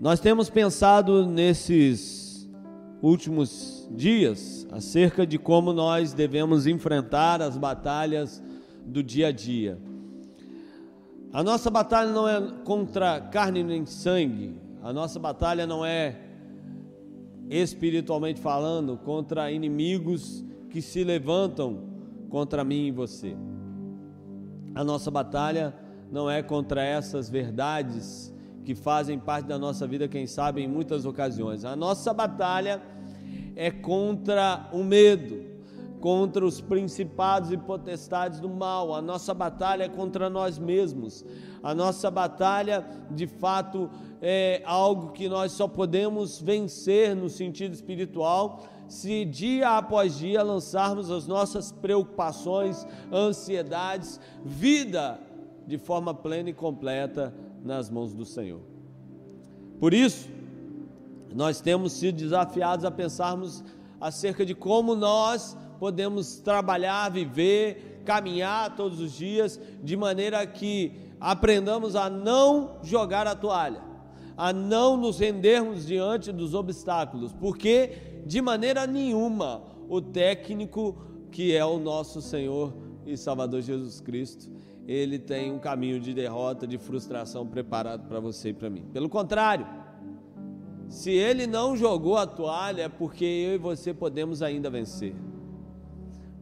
Nós 0.00 0.20
temos 0.20 0.48
pensado 0.48 1.26
nesses 1.26 2.48
últimos 3.02 3.88
dias 3.90 4.64
acerca 4.70 5.26
de 5.26 5.38
como 5.38 5.72
nós 5.72 6.12
devemos 6.12 6.68
enfrentar 6.68 7.42
as 7.42 7.56
batalhas 7.56 8.40
do 8.86 9.02
dia 9.02 9.26
a 9.26 9.32
dia. 9.32 9.76
A 11.32 11.42
nossa 11.42 11.68
batalha 11.68 12.12
não 12.12 12.28
é 12.28 12.40
contra 12.64 13.20
carne 13.20 13.64
nem 13.64 13.84
sangue, 13.86 14.54
a 14.84 14.92
nossa 14.92 15.18
batalha 15.18 15.66
não 15.66 15.84
é 15.84 16.16
espiritualmente 17.50 18.40
falando 18.40 18.96
contra 18.98 19.50
inimigos 19.50 20.44
que 20.70 20.80
se 20.80 21.02
levantam 21.02 21.82
contra 22.30 22.62
mim 22.62 22.86
e 22.86 22.92
você. 22.92 23.36
A 24.76 24.84
nossa 24.84 25.10
batalha 25.10 25.74
não 26.08 26.30
é 26.30 26.40
contra 26.40 26.84
essas 26.84 27.28
verdades 27.28 28.32
que 28.68 28.74
fazem 28.74 29.18
parte 29.18 29.46
da 29.46 29.58
nossa 29.58 29.86
vida, 29.86 30.06
quem 30.06 30.26
sabe 30.26 30.60
em 30.60 30.68
muitas 30.68 31.06
ocasiões. 31.06 31.64
A 31.64 31.74
nossa 31.74 32.12
batalha 32.12 32.82
é 33.56 33.70
contra 33.70 34.68
o 34.74 34.84
medo, 34.84 35.42
contra 36.02 36.44
os 36.44 36.60
principados 36.60 37.50
e 37.50 37.56
potestades 37.56 38.40
do 38.40 38.48
mal. 38.50 38.94
A 38.94 39.00
nossa 39.00 39.32
batalha 39.32 39.84
é 39.84 39.88
contra 39.88 40.28
nós 40.28 40.58
mesmos. 40.58 41.24
A 41.62 41.74
nossa 41.74 42.10
batalha, 42.10 42.86
de 43.10 43.26
fato, 43.26 43.88
é 44.20 44.60
algo 44.66 45.12
que 45.12 45.30
nós 45.30 45.52
só 45.52 45.66
podemos 45.66 46.38
vencer 46.38 47.16
no 47.16 47.30
sentido 47.30 47.72
espiritual 47.72 48.64
se 48.86 49.24
dia 49.24 49.78
após 49.78 50.18
dia 50.18 50.42
lançarmos 50.42 51.10
as 51.10 51.26
nossas 51.26 51.72
preocupações, 51.72 52.86
ansiedades, 53.10 54.20
vida 54.44 55.18
de 55.66 55.78
forma 55.78 56.12
plena 56.12 56.50
e 56.50 56.52
completa 56.52 57.32
nas 57.68 57.90
mãos 57.90 58.14
do 58.14 58.24
Senhor. 58.24 58.62
Por 59.78 59.92
isso, 59.92 60.26
nós 61.34 61.60
temos 61.60 61.92
sido 61.92 62.16
desafiados 62.16 62.84
a 62.86 62.90
pensarmos 62.90 63.62
acerca 64.00 64.44
de 64.44 64.54
como 64.54 64.96
nós 64.96 65.54
podemos 65.78 66.40
trabalhar, 66.40 67.10
viver, 67.10 68.00
caminhar 68.06 68.74
todos 68.74 69.00
os 69.00 69.12
dias, 69.12 69.60
de 69.84 69.96
maneira 69.98 70.44
que 70.46 70.92
aprendamos 71.20 71.94
a 71.94 72.08
não 72.08 72.78
jogar 72.82 73.26
a 73.26 73.34
toalha, 73.34 73.82
a 74.34 74.50
não 74.50 74.96
nos 74.96 75.18
rendermos 75.18 75.86
diante 75.86 76.32
dos 76.32 76.54
obstáculos, 76.54 77.34
porque 77.34 78.22
de 78.24 78.40
maneira 78.40 78.86
nenhuma 78.86 79.62
o 79.90 80.00
técnico 80.00 80.96
que 81.30 81.54
é 81.54 81.64
o 81.64 81.78
nosso 81.78 82.22
Senhor 82.22 82.72
e 83.04 83.14
Salvador 83.14 83.60
Jesus 83.60 84.00
Cristo, 84.00 84.57
ele 84.88 85.18
tem 85.18 85.52
um 85.52 85.58
caminho 85.58 86.00
de 86.00 86.14
derrota, 86.14 86.66
de 86.66 86.78
frustração 86.78 87.46
preparado 87.46 88.08
para 88.08 88.18
você 88.18 88.48
e 88.48 88.52
para 88.54 88.70
mim. 88.70 88.86
Pelo 88.90 89.06
contrário, 89.06 89.66
se 90.88 91.10
ele 91.10 91.46
não 91.46 91.76
jogou 91.76 92.16
a 92.16 92.26
toalha, 92.26 92.84
é 92.84 92.88
porque 92.88 93.22
eu 93.22 93.54
e 93.54 93.58
você 93.58 93.92
podemos 93.92 94.40
ainda 94.40 94.70
vencer. 94.70 95.14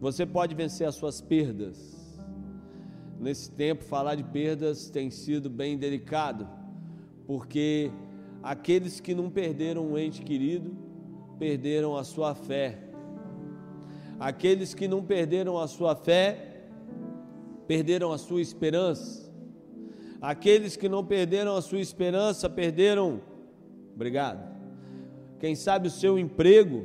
Você 0.00 0.24
pode 0.24 0.54
vencer 0.54 0.86
as 0.86 0.94
suas 0.94 1.20
perdas. 1.20 1.96
Nesse 3.18 3.50
tempo, 3.50 3.82
falar 3.82 4.14
de 4.14 4.22
perdas 4.22 4.88
tem 4.90 5.10
sido 5.10 5.50
bem 5.50 5.76
delicado, 5.76 6.46
porque 7.26 7.90
aqueles 8.44 9.00
que 9.00 9.12
não 9.12 9.28
perderam 9.28 9.84
um 9.84 9.98
ente 9.98 10.22
querido, 10.22 10.76
perderam 11.36 11.96
a 11.96 12.04
sua 12.04 12.32
fé. 12.36 12.78
Aqueles 14.20 14.72
que 14.72 14.86
não 14.86 15.02
perderam 15.02 15.58
a 15.58 15.66
sua 15.66 15.96
fé, 15.96 16.55
perderam 17.66 18.12
a 18.12 18.18
sua 18.18 18.40
esperança. 18.40 19.30
Aqueles 20.20 20.76
que 20.76 20.88
não 20.88 21.04
perderam 21.04 21.56
a 21.56 21.62
sua 21.62 21.80
esperança, 21.80 22.48
perderam, 22.48 23.20
obrigado, 23.94 24.56
quem 25.38 25.54
sabe 25.54 25.88
o 25.88 25.90
seu 25.90 26.18
emprego, 26.18 26.84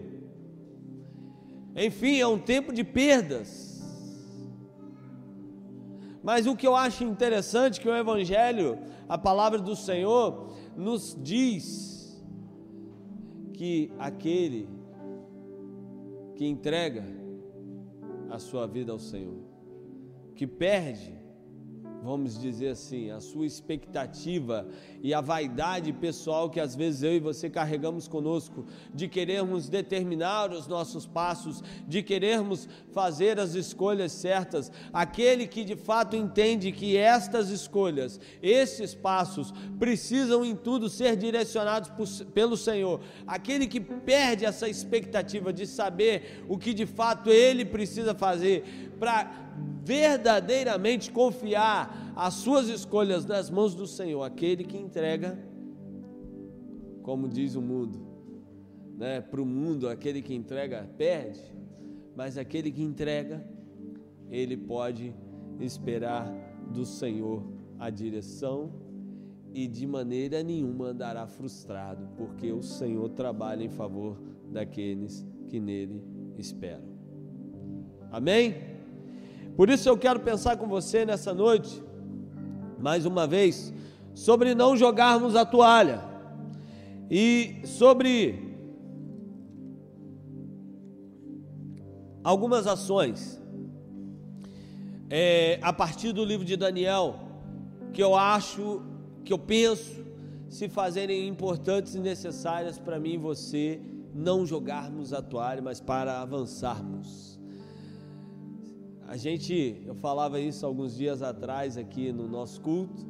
enfim, 1.75 2.19
é 2.19 2.27
um 2.27 2.37
tempo 2.37 2.73
de 2.73 2.83
perdas. 2.83 3.71
Mas 6.21 6.45
o 6.45 6.55
que 6.55 6.67
eu 6.67 6.75
acho 6.75 7.03
interessante 7.03 7.79
é 7.79 7.81
que 7.81 7.89
o 7.89 7.95
Evangelho, 7.95 8.77
a 9.07 9.17
palavra 9.17 9.59
do 9.59 9.75
Senhor, 9.75 10.53
nos 10.75 11.17
diz 11.19 12.21
que 13.53 13.91
aquele 13.97 14.69
que 16.35 16.45
entrega 16.45 17.05
a 18.29 18.37
sua 18.39 18.67
vida 18.67 18.91
ao 18.91 18.99
Senhor, 18.99 19.50
que 20.35 20.47
perde 20.47 21.21
vamos 22.03 22.39
dizer 22.39 22.69
assim, 22.69 23.11
a 23.11 23.19
sua 23.19 23.45
expectativa 23.45 24.67
e 25.03 25.13
a 25.13 25.21
vaidade 25.21 25.93
pessoal 25.93 26.49
que 26.49 26.59
às 26.59 26.75
vezes 26.75 27.03
eu 27.03 27.13
e 27.13 27.19
você 27.19 27.49
carregamos 27.49 28.07
conosco, 28.07 28.65
de 28.93 29.07
querermos 29.07 29.69
determinar 29.69 30.51
os 30.51 30.67
nossos 30.67 31.05
passos, 31.05 31.63
de 31.87 32.01
querermos 32.01 32.67
fazer 32.91 33.39
as 33.39 33.53
escolhas 33.53 34.11
certas, 34.11 34.71
aquele 34.91 35.45
que 35.45 35.63
de 35.63 35.75
fato 35.75 36.15
entende 36.15 36.71
que 36.71 36.97
estas 36.97 37.49
escolhas, 37.49 38.19
esses 38.41 38.95
passos, 38.95 39.53
precisam 39.77 40.43
em 40.43 40.55
tudo 40.55 40.89
ser 40.89 41.15
direcionados 41.15 41.91
por, 41.91 42.07
pelo 42.31 42.57
Senhor, 42.57 42.99
aquele 43.27 43.67
que 43.67 43.79
perde 43.79 44.43
essa 44.43 44.67
expectativa 44.67 45.53
de 45.53 45.67
saber 45.67 46.43
o 46.49 46.57
que 46.57 46.73
de 46.73 46.87
fato 46.87 47.29
ele 47.29 47.63
precisa 47.63 48.15
fazer 48.15 48.91
para 48.99 49.51
verdadeiramente 49.83 51.11
confiar 51.11 52.13
as 52.15 52.35
suas 52.35 52.67
escolhas 52.67 53.25
nas 53.25 53.49
mãos 53.49 53.73
do 53.73 53.87
Senhor, 53.87 54.23
aquele 54.23 54.63
que 54.63 54.77
entrega, 54.77 55.37
como 57.01 57.27
diz 57.27 57.55
o 57.55 57.61
mundo, 57.61 57.99
né, 58.97 59.21
para 59.21 59.41
o 59.41 59.45
mundo, 59.45 59.89
aquele 59.89 60.21
que 60.21 60.35
entrega 60.35 60.87
perde, 60.97 61.41
mas 62.15 62.37
aquele 62.37 62.71
que 62.71 62.83
entrega, 62.83 63.43
ele 64.29 64.55
pode 64.55 65.15
esperar 65.59 66.31
do 66.71 66.85
Senhor 66.85 67.43
a 67.79 67.89
direção 67.89 68.71
e 69.53 69.67
de 69.67 69.85
maneira 69.87 70.43
nenhuma 70.43 70.89
andará 70.89 71.25
frustrado, 71.25 72.07
porque 72.15 72.51
o 72.51 72.61
Senhor 72.61 73.09
trabalha 73.09 73.63
em 73.63 73.69
favor 73.69 74.21
daqueles 74.51 75.25
que 75.49 75.59
nele 75.59 76.01
esperam. 76.37 76.91
Amém? 78.11 78.70
Por 79.55 79.69
isso 79.69 79.87
eu 79.87 79.97
quero 79.97 80.19
pensar 80.19 80.57
com 80.57 80.67
você 80.67 81.05
nessa 81.05 81.33
noite, 81.33 81.83
mais 82.79 83.05
uma 83.05 83.27
vez, 83.27 83.73
sobre 84.13 84.55
não 84.55 84.75
jogarmos 84.75 85.35
a 85.35 85.45
toalha 85.45 86.01
e 87.09 87.61
sobre 87.65 88.57
algumas 92.23 92.67
ações 92.67 93.41
é, 95.09 95.59
a 95.61 95.73
partir 95.73 96.13
do 96.13 96.23
livro 96.23 96.45
de 96.45 96.55
Daniel 96.55 97.19
que 97.91 98.01
eu 98.01 98.15
acho, 98.15 98.81
que 99.25 99.33
eu 99.33 99.37
penso 99.37 100.01
se 100.49 100.69
fazerem 100.69 101.27
importantes 101.27 101.95
e 101.95 101.99
necessárias 101.99 102.79
para 102.79 102.99
mim 102.99 103.13
e 103.13 103.17
você 103.17 103.81
não 104.13 104.45
jogarmos 104.45 105.13
a 105.13 105.21
toalha, 105.21 105.61
mas 105.61 105.79
para 105.79 106.21
avançarmos. 106.21 107.30
A 109.11 109.17
gente, 109.17 109.83
eu 109.85 109.93
falava 109.93 110.39
isso 110.39 110.65
alguns 110.65 110.95
dias 110.95 111.21
atrás 111.21 111.75
aqui 111.75 112.13
no 112.13 112.29
nosso 112.29 112.61
culto, 112.61 113.05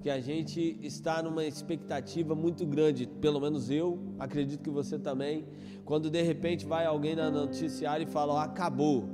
que 0.00 0.08
a 0.08 0.20
gente 0.20 0.78
está 0.80 1.20
numa 1.20 1.44
expectativa 1.44 2.36
muito 2.36 2.64
grande, 2.64 3.08
pelo 3.20 3.40
menos 3.40 3.68
eu, 3.68 3.98
acredito 4.16 4.62
que 4.62 4.70
você 4.70 4.96
também, 4.96 5.44
quando 5.84 6.08
de 6.08 6.22
repente 6.22 6.64
vai 6.64 6.86
alguém 6.86 7.16
na 7.16 7.32
noticiário 7.32 8.06
e 8.06 8.06
fala: 8.08 8.44
acabou, 8.44 9.08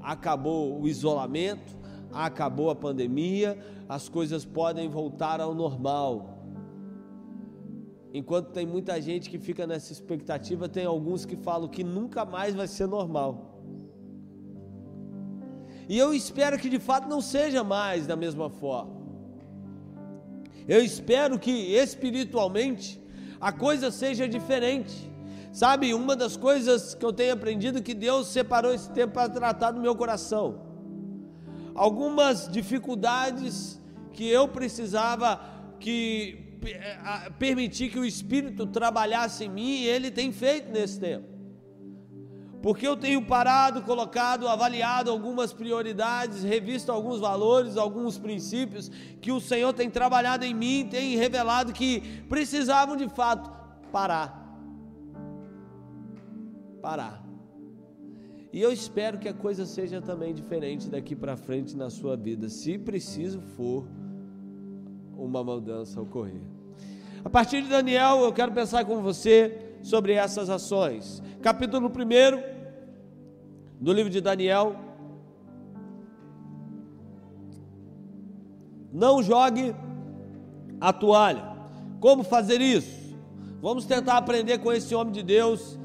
acabou 0.00 0.82
o 0.82 0.88
isolamento, 0.88 1.78
acabou 2.12 2.68
a 2.68 2.74
pandemia, 2.74 3.56
as 3.88 4.08
coisas 4.08 4.44
podem 4.44 4.88
voltar 4.88 5.40
ao 5.40 5.54
normal. 5.54 6.42
Enquanto 8.12 8.50
tem 8.50 8.66
muita 8.66 9.00
gente 9.00 9.30
que 9.30 9.38
fica 9.38 9.64
nessa 9.64 9.92
expectativa, 9.92 10.68
tem 10.68 10.86
alguns 10.86 11.24
que 11.24 11.36
falam 11.36 11.68
que 11.68 11.84
nunca 11.84 12.24
mais 12.24 12.52
vai 12.52 12.66
ser 12.66 12.88
normal. 12.88 13.51
E 15.92 15.98
eu 15.98 16.14
espero 16.14 16.58
que 16.58 16.70
de 16.70 16.78
fato 16.78 17.06
não 17.06 17.20
seja 17.20 17.62
mais 17.62 18.06
da 18.06 18.16
mesma 18.16 18.48
forma. 18.48 18.94
Eu 20.66 20.82
espero 20.82 21.38
que 21.38 21.50
espiritualmente 21.50 22.98
a 23.38 23.52
coisa 23.52 23.90
seja 23.90 24.26
diferente. 24.26 25.12
Sabe, 25.52 25.92
uma 25.92 26.16
das 26.16 26.34
coisas 26.34 26.94
que 26.94 27.04
eu 27.04 27.12
tenho 27.12 27.34
aprendido 27.34 27.80
é 27.80 27.82
que 27.82 27.92
Deus 27.92 28.28
separou 28.28 28.72
esse 28.72 28.88
tempo 28.92 29.12
para 29.12 29.28
tratar 29.28 29.72
do 29.72 29.82
meu 29.82 29.94
coração. 29.94 30.62
Algumas 31.74 32.48
dificuldades 32.50 33.78
que 34.14 34.26
eu 34.26 34.48
precisava 34.48 35.42
que 35.78 36.58
eh, 36.64 37.30
permitir 37.38 37.90
que 37.90 37.98
o 37.98 38.06
Espírito 38.06 38.66
trabalhasse 38.66 39.44
em 39.44 39.50
mim, 39.50 39.82
e 39.82 39.88
Ele 39.88 40.10
tem 40.10 40.32
feito 40.32 40.72
nesse 40.72 40.98
tempo. 40.98 41.31
Porque 42.62 42.86
eu 42.86 42.96
tenho 42.96 43.20
parado, 43.20 43.82
colocado, 43.82 44.46
avaliado 44.46 45.10
algumas 45.10 45.52
prioridades, 45.52 46.44
revisto 46.44 46.92
alguns 46.92 47.18
valores, 47.18 47.76
alguns 47.76 48.16
princípios 48.16 48.88
que 49.20 49.32
o 49.32 49.40
Senhor 49.40 49.72
tem 49.72 49.90
trabalhado 49.90 50.44
em 50.44 50.54
mim, 50.54 50.86
tem 50.88 51.16
revelado 51.16 51.72
que 51.72 52.22
precisavam 52.28 52.96
de 52.96 53.08
fato 53.08 53.50
parar. 53.90 54.40
Parar. 56.80 57.22
E 58.52 58.60
eu 58.60 58.70
espero 58.70 59.18
que 59.18 59.28
a 59.28 59.34
coisa 59.34 59.66
seja 59.66 60.00
também 60.00 60.32
diferente 60.32 60.88
daqui 60.88 61.16
para 61.16 61.36
frente 61.36 61.76
na 61.76 61.90
sua 61.90 62.16
vida, 62.16 62.48
se 62.48 62.78
preciso 62.78 63.40
for 63.40 63.88
uma 65.16 65.42
mudança 65.42 66.00
ocorrer. 66.00 66.42
A 67.24 67.30
partir 67.30 67.62
de 67.62 67.68
Daniel, 67.68 68.20
eu 68.20 68.32
quero 68.32 68.52
pensar 68.52 68.84
com 68.84 69.00
você 69.02 69.71
sobre 69.82 70.12
essas 70.12 70.48
ações. 70.48 71.22
Capítulo 71.42 71.88
1 71.88 71.92
do 73.80 73.92
livro 73.92 74.10
de 74.10 74.20
Daniel. 74.20 74.76
Não 78.92 79.22
jogue 79.22 79.74
a 80.80 80.92
toalha. 80.92 81.50
Como 82.00 82.22
fazer 82.22 82.60
isso? 82.60 83.16
Vamos 83.60 83.86
tentar 83.86 84.16
aprender 84.16 84.58
com 84.58 84.72
esse 84.72 84.94
homem 84.94 85.12
de 85.12 85.22
Deus 85.22 85.78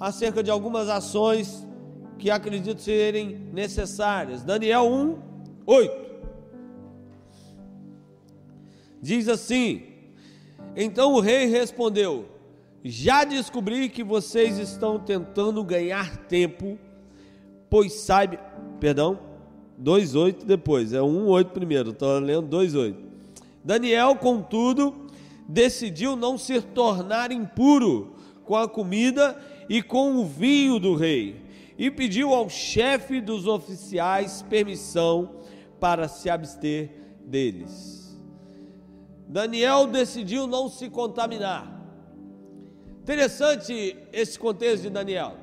acerca 0.00 0.42
de 0.42 0.50
algumas 0.50 0.88
ações 0.88 1.66
que 2.18 2.30
acredito 2.30 2.80
serem 2.80 3.36
necessárias. 3.52 4.42
Daniel 4.42 4.86
1, 4.86 5.18
8. 5.66 6.08
Diz 9.00 9.28
assim: 9.28 9.82
Então 10.76 11.12
o 11.14 11.20
rei 11.20 11.46
respondeu: 11.46 12.26
Já 12.84 13.24
descobri 13.24 13.88
que 13.88 14.04
vocês 14.04 14.58
estão 14.58 14.98
tentando 14.98 15.64
ganhar 15.64 16.16
tempo, 16.28 16.78
pois 17.68 17.92
sabe, 17.92 18.38
perdão, 18.78 19.18
2:8 19.76 20.44
depois, 20.44 20.92
é 20.92 21.00
1:8 21.00 21.50
primeiro, 21.50 21.90
estou 21.90 22.18
lendo 22.18 22.46
2:8. 22.48 22.96
Daniel, 23.64 24.16
contudo, 24.16 25.06
decidiu 25.48 26.14
não 26.14 26.38
se 26.38 26.60
tornar 26.60 27.32
impuro 27.32 28.14
com 28.44 28.56
a 28.56 28.68
comida 28.68 29.36
e 29.68 29.82
com 29.82 30.16
o 30.16 30.24
vinho 30.24 30.78
do 30.78 30.94
rei, 30.94 31.42
e 31.76 31.90
pediu 31.90 32.32
ao 32.32 32.48
chefe 32.48 33.20
dos 33.20 33.46
oficiais 33.46 34.42
permissão 34.48 35.30
para 35.78 36.08
se 36.08 36.30
abster 36.30 36.90
deles. 37.24 38.18
Daniel 39.28 39.86
decidiu 39.86 40.46
não 40.46 40.68
se 40.68 40.88
contaminar. 40.88 41.77
Interessante 43.08 43.96
esse 44.12 44.38
contexto 44.38 44.82
de 44.82 44.90
Daniel. 44.90 45.38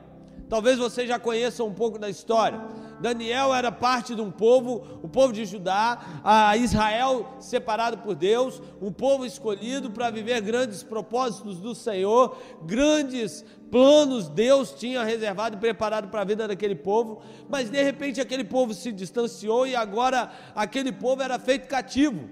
Talvez 0.47 0.77
você 0.77 1.07
já 1.07 1.17
conheça 1.17 1.63
um 1.63 1.73
pouco 1.73 1.97
da 1.97 2.07
história. 2.07 2.61
Daniel 3.01 3.55
era 3.55 3.71
parte 3.71 4.13
de 4.13 4.21
um 4.21 4.29
povo, 4.29 4.99
o 5.01 5.09
povo 5.09 5.33
de 5.33 5.45
Judá, 5.45 6.21
a 6.23 6.55
Israel 6.55 7.37
separado 7.39 7.97
por 7.97 8.13
Deus, 8.13 8.61
um 8.79 8.91
povo 8.91 9.25
escolhido 9.25 9.89
para 9.89 10.11
viver 10.11 10.41
grandes 10.41 10.83
propósitos 10.83 11.57
do 11.57 11.73
Senhor, 11.73 12.37
grandes 12.67 13.43
planos 13.71 14.29
Deus 14.29 14.69
tinha 14.73 15.03
reservado 15.03 15.57
e 15.57 15.59
preparado 15.59 16.09
para 16.09 16.21
a 16.21 16.25
vida 16.25 16.47
daquele 16.47 16.75
povo, 16.75 17.19
mas 17.49 17.67
de 17.67 17.81
repente 17.81 18.21
aquele 18.21 18.43
povo 18.43 18.75
se 18.75 18.91
distanciou 18.91 19.65
e 19.65 19.75
agora 19.75 20.31
aquele 20.53 20.91
povo 20.91 21.23
era 21.23 21.39
feito 21.39 21.67
cativo. 21.67 22.29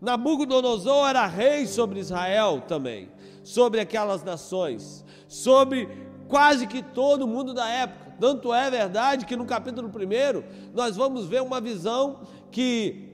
Nabucodonosor 0.00 1.08
era 1.08 1.26
rei 1.26 1.66
sobre 1.66 2.00
Israel 2.00 2.62
também, 2.66 3.10
sobre 3.44 3.78
aquelas 3.80 4.24
nações, 4.24 5.04
sobre 5.28 5.88
quase 6.26 6.66
que 6.66 6.82
todo 6.82 7.28
mundo 7.28 7.54
da 7.54 7.68
época. 7.68 8.16
Tanto 8.18 8.52
é 8.52 8.70
verdade 8.70 9.26
que 9.26 9.36
no 9.36 9.44
capítulo 9.44 9.88
1 9.88 10.72
nós 10.72 10.96
vamos 10.96 11.26
ver 11.26 11.42
uma 11.42 11.60
visão 11.60 12.20
que 12.50 13.10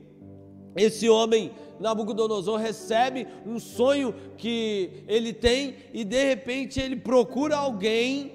esse 0.76 1.08
homem 1.08 1.52
Nabucodonosor 1.80 2.58
recebe 2.58 3.26
um 3.46 3.58
sonho 3.58 4.14
que 4.36 5.04
ele 5.08 5.32
tem 5.32 5.76
e 5.92 6.04
de 6.04 6.24
repente 6.24 6.78
ele 6.78 6.96
procura 6.96 7.56
alguém 7.56 8.32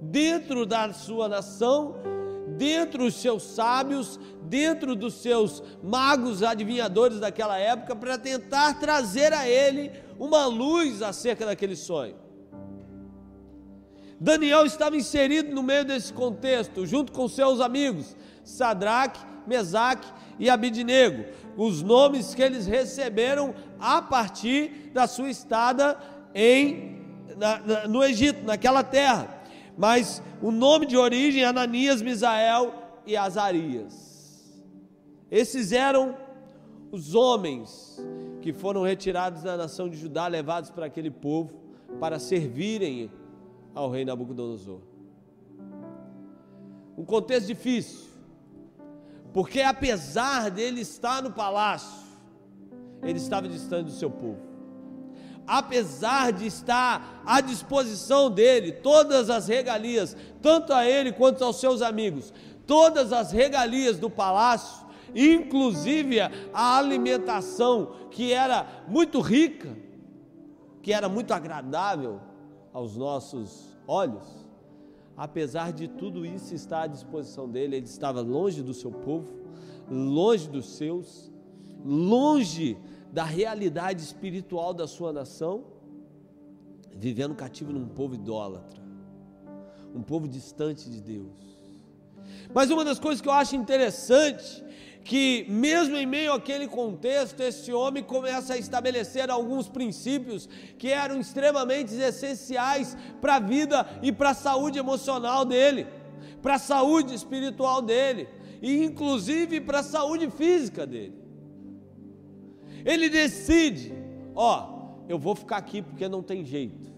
dentro 0.00 0.66
da 0.66 0.92
sua 0.92 1.28
nação 1.28 1.96
dentro 2.62 3.02
dos 3.02 3.16
seus 3.16 3.42
sábios, 3.42 4.20
dentro 4.42 4.94
dos 4.94 5.14
seus 5.14 5.60
magos 5.82 6.44
adivinhadores 6.44 7.18
daquela 7.18 7.58
época, 7.58 7.96
para 7.96 8.16
tentar 8.16 8.78
trazer 8.78 9.32
a 9.32 9.48
ele 9.48 9.90
uma 10.16 10.46
luz 10.46 11.02
acerca 11.02 11.44
daquele 11.44 11.74
sonho. 11.74 12.14
Daniel 14.20 14.64
estava 14.64 14.96
inserido 14.96 15.52
no 15.52 15.60
meio 15.60 15.84
desse 15.84 16.12
contexto, 16.12 16.86
junto 16.86 17.10
com 17.10 17.26
seus 17.26 17.60
amigos, 17.60 18.14
Sadraque, 18.44 19.18
Mesaque 19.44 20.06
e 20.38 20.48
Abidnego, 20.48 21.24
os 21.56 21.82
nomes 21.82 22.32
que 22.32 22.42
eles 22.42 22.64
receberam 22.64 23.56
a 23.80 24.00
partir 24.00 24.92
da 24.94 25.08
sua 25.08 25.30
estada 25.30 25.98
em, 26.32 27.00
na, 27.36 27.58
na, 27.58 27.88
no 27.88 28.04
Egito, 28.04 28.44
naquela 28.44 28.84
terra 28.84 29.41
mas 29.76 30.22
o 30.40 30.50
nome 30.50 30.86
de 30.86 30.96
origem 30.96 31.42
é 31.42 31.46
Ananias, 31.46 32.02
Misael 32.02 32.74
e 33.06 33.16
Azarias. 33.16 34.62
Esses 35.30 35.72
eram 35.72 36.16
os 36.90 37.14
homens 37.14 37.98
que 38.42 38.52
foram 38.52 38.82
retirados 38.82 39.42
da 39.42 39.56
nação 39.56 39.88
de 39.88 39.96
Judá, 39.96 40.26
levados 40.26 40.70
para 40.70 40.86
aquele 40.86 41.10
povo 41.10 41.52
para 41.98 42.18
servirem 42.18 43.10
ao 43.74 43.90
rei 43.90 44.04
Nabucodonosor. 44.04 44.80
Um 46.96 47.04
contexto 47.04 47.46
difícil, 47.46 48.10
porque 49.32 49.62
apesar 49.62 50.50
dele 50.50 50.82
estar 50.82 51.22
no 51.22 51.32
palácio, 51.32 52.02
ele 53.02 53.18
estava 53.18 53.48
distante 53.48 53.86
do 53.86 53.92
seu 53.92 54.10
povo 54.10 54.51
apesar 55.46 56.32
de 56.32 56.46
estar 56.46 57.22
à 57.26 57.40
disposição 57.40 58.30
dele 58.30 58.72
todas 58.72 59.30
as 59.30 59.48
regalias, 59.48 60.16
tanto 60.40 60.72
a 60.72 60.86
ele 60.86 61.12
quanto 61.12 61.44
aos 61.44 61.56
seus 61.56 61.82
amigos, 61.82 62.32
todas 62.66 63.12
as 63.12 63.32
regalias 63.32 63.98
do 63.98 64.08
palácio, 64.08 64.86
inclusive 65.14 66.20
a 66.20 66.78
alimentação 66.78 67.94
que 68.10 68.32
era 68.32 68.84
muito 68.88 69.20
rica, 69.20 69.76
que 70.80 70.92
era 70.92 71.08
muito 71.08 71.32
agradável 71.32 72.20
aos 72.72 72.96
nossos 72.96 73.76
olhos. 73.86 74.42
Apesar 75.16 75.72
de 75.72 75.88
tudo 75.88 76.24
isso 76.24 76.54
estar 76.54 76.82
à 76.82 76.86
disposição 76.86 77.48
dele, 77.48 77.76
ele 77.76 77.86
estava 77.86 78.20
longe 78.20 78.62
do 78.62 78.72
seu 78.72 78.90
povo, 78.90 79.28
longe 79.90 80.48
dos 80.48 80.76
seus, 80.76 81.30
longe 81.84 82.78
da 83.12 83.24
realidade 83.24 84.02
espiritual 84.02 84.72
da 84.72 84.88
sua 84.88 85.12
nação, 85.12 85.64
vivendo 86.94 87.34
cativo 87.34 87.72
num 87.72 87.86
povo 87.86 88.14
idólatra, 88.14 88.80
um 89.94 90.02
povo 90.02 90.26
distante 90.26 90.88
de 90.88 91.00
Deus. 91.02 91.52
Mas 92.54 92.70
uma 92.70 92.84
das 92.84 92.98
coisas 92.98 93.20
que 93.20 93.28
eu 93.28 93.32
acho 93.32 93.54
interessante 93.54 94.64
que 95.04 95.44
mesmo 95.48 95.96
em 95.96 96.06
meio 96.06 96.32
àquele 96.32 96.68
contexto, 96.68 97.40
esse 97.40 97.72
homem 97.72 98.02
começa 98.02 98.54
a 98.54 98.58
estabelecer 98.58 99.30
alguns 99.30 99.68
princípios 99.68 100.48
que 100.78 100.88
eram 100.88 101.20
extremamente 101.20 101.92
essenciais 101.94 102.96
para 103.20 103.36
a 103.36 103.40
vida 103.40 103.86
e 104.00 104.12
para 104.12 104.30
a 104.30 104.34
saúde 104.34 104.78
emocional 104.78 105.44
dele, 105.44 105.86
para 106.40 106.54
a 106.54 106.58
saúde 106.58 107.14
espiritual 107.14 107.82
dele 107.82 108.28
e 108.62 108.84
inclusive 108.84 109.60
para 109.60 109.80
a 109.80 109.82
saúde 109.82 110.30
física 110.30 110.86
dele. 110.86 111.21
Ele 112.84 113.08
decide: 113.08 113.92
ó, 114.34 114.82
eu 115.08 115.18
vou 115.18 115.34
ficar 115.34 115.56
aqui 115.56 115.82
porque 115.82 116.08
não 116.08 116.22
tem 116.22 116.44
jeito. 116.44 116.90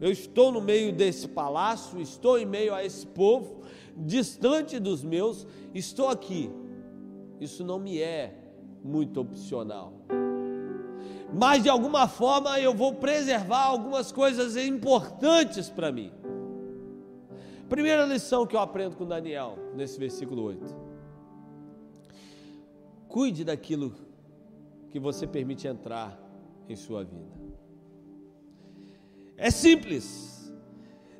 Eu 0.00 0.12
estou 0.12 0.52
no 0.52 0.60
meio 0.60 0.92
desse 0.92 1.26
palácio, 1.26 2.00
estou 2.00 2.38
em 2.38 2.46
meio 2.46 2.72
a 2.72 2.84
esse 2.84 3.06
povo, 3.06 3.62
distante 3.96 4.78
dos 4.78 5.02
meus, 5.02 5.46
estou 5.74 6.08
aqui. 6.08 6.50
Isso 7.40 7.64
não 7.64 7.78
me 7.78 8.00
é 8.00 8.34
muito 8.82 9.20
opcional. 9.20 9.92
Mas 11.32 11.62
de 11.62 11.68
alguma 11.68 12.06
forma 12.08 12.58
eu 12.60 12.72
vou 12.72 12.94
preservar 12.94 13.64
algumas 13.64 14.12
coisas 14.12 14.56
importantes 14.56 15.68
para 15.68 15.92
mim. 15.92 16.12
Primeira 17.68 18.06
lição 18.06 18.46
que 18.46 18.56
eu 18.56 18.60
aprendo 18.60 18.96
com 18.96 19.04
Daniel, 19.04 19.58
nesse 19.74 19.98
versículo 19.98 20.42
8. 20.44 20.74
Cuide 23.08 23.44
daquilo 23.44 23.92
que 24.90 24.98
você 24.98 25.26
permite 25.26 25.66
entrar 25.66 26.18
em 26.68 26.76
sua 26.76 27.04
vida. 27.04 27.38
É 29.36 29.50
simples. 29.50 30.52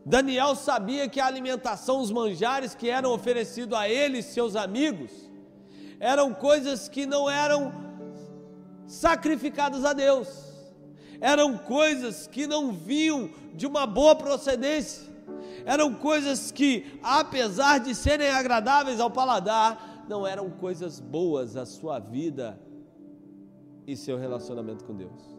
Daniel 0.05 0.55
sabia 0.55 1.09
que 1.09 1.21
a 1.21 1.27
alimentação, 1.27 2.01
os 2.01 2.11
manjares 2.11 2.75
que 2.75 2.89
eram 2.89 3.13
oferecidos 3.13 3.79
a 3.79 3.89
ele 3.89 4.19
e 4.19 4.23
seus 4.23 4.57
amigos, 4.57 5.13
eram 6.01 6.33
coisas 6.33 6.89
que 6.89 7.05
não 7.05 7.29
eram 7.29 7.73
sacrificadas 8.87 9.85
a 9.85 9.93
Deus, 9.93 10.29
eram 11.21 11.59
coisas 11.59 12.27
que 12.27 12.47
não 12.47 12.73
vinham 12.73 13.31
de 13.55 13.67
uma 13.67 13.87
boa 13.87 14.17
procedência, 14.17 15.07
eram 15.67 15.95
coisas 15.95 16.51
que, 16.51 16.99
apesar 17.03 17.79
de 17.79 17.95
serem 17.95 18.31
agradáveis 18.31 18.99
ao 19.01 19.11
paladar, 19.11 20.07
não 20.09 20.27
eram 20.27 20.49
coisas 20.49 20.99
boas 20.99 21.55
à 21.55 21.67
sua 21.67 21.99
vida 21.99 22.59
e 23.89 23.97
seu 23.97 24.19
relacionamento 24.19 24.85
com 24.85 24.95
Deus. 24.95 25.39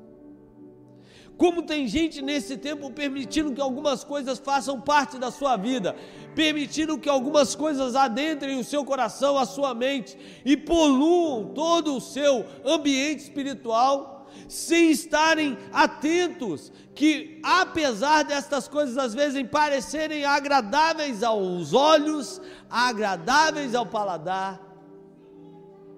Como 1.38 1.62
tem 1.62 1.88
gente 1.88 2.22
nesse 2.22 2.58
tempo 2.58 2.92
permitindo 2.92 3.54
que 3.54 3.62
algumas 3.62 4.04
coisas 4.04 4.40
façam 4.40 4.82
parte 4.82 5.18
da 5.18 5.32
sua 5.32 5.56
vida, 5.56 5.96
permitindo 6.36 6.98
que 6.98 7.08
algumas 7.08 7.56
coisas 7.56 7.96
adentrem 7.96 8.60
o 8.60 8.64
seu 8.64 8.84
coração, 8.84 9.38
a 9.38 9.46
sua 9.46 9.74
mente 9.74 10.18
e 10.44 10.58
poluam 10.58 11.54
todo 11.54 11.96
o 11.96 12.02
seu 12.02 12.44
ambiente 12.66 13.20
espiritual, 13.20 14.28
sem 14.50 14.92
estarem 14.92 15.58
atentos 15.72 16.74
que, 16.94 17.40
apesar 17.44 18.24
destas 18.24 18.68
coisas 18.68 18.98
às 18.98 19.14
vezes 19.14 19.48
parecerem 19.48 20.26
agradáveis 20.26 21.24
aos 21.24 21.72
olhos, 21.72 22.42
agradáveis 22.70 23.76
ao 23.76 23.86
paladar, 23.86 24.60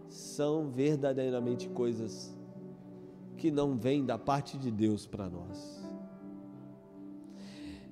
são 0.07 0.69
verdadeiramente 0.69 1.67
coisas 1.69 2.40
que 3.41 3.49
não 3.49 3.75
vem 3.75 4.05
da 4.05 4.19
parte 4.19 4.55
de 4.55 4.69
Deus 4.69 5.07
para 5.07 5.27
nós. 5.27 5.83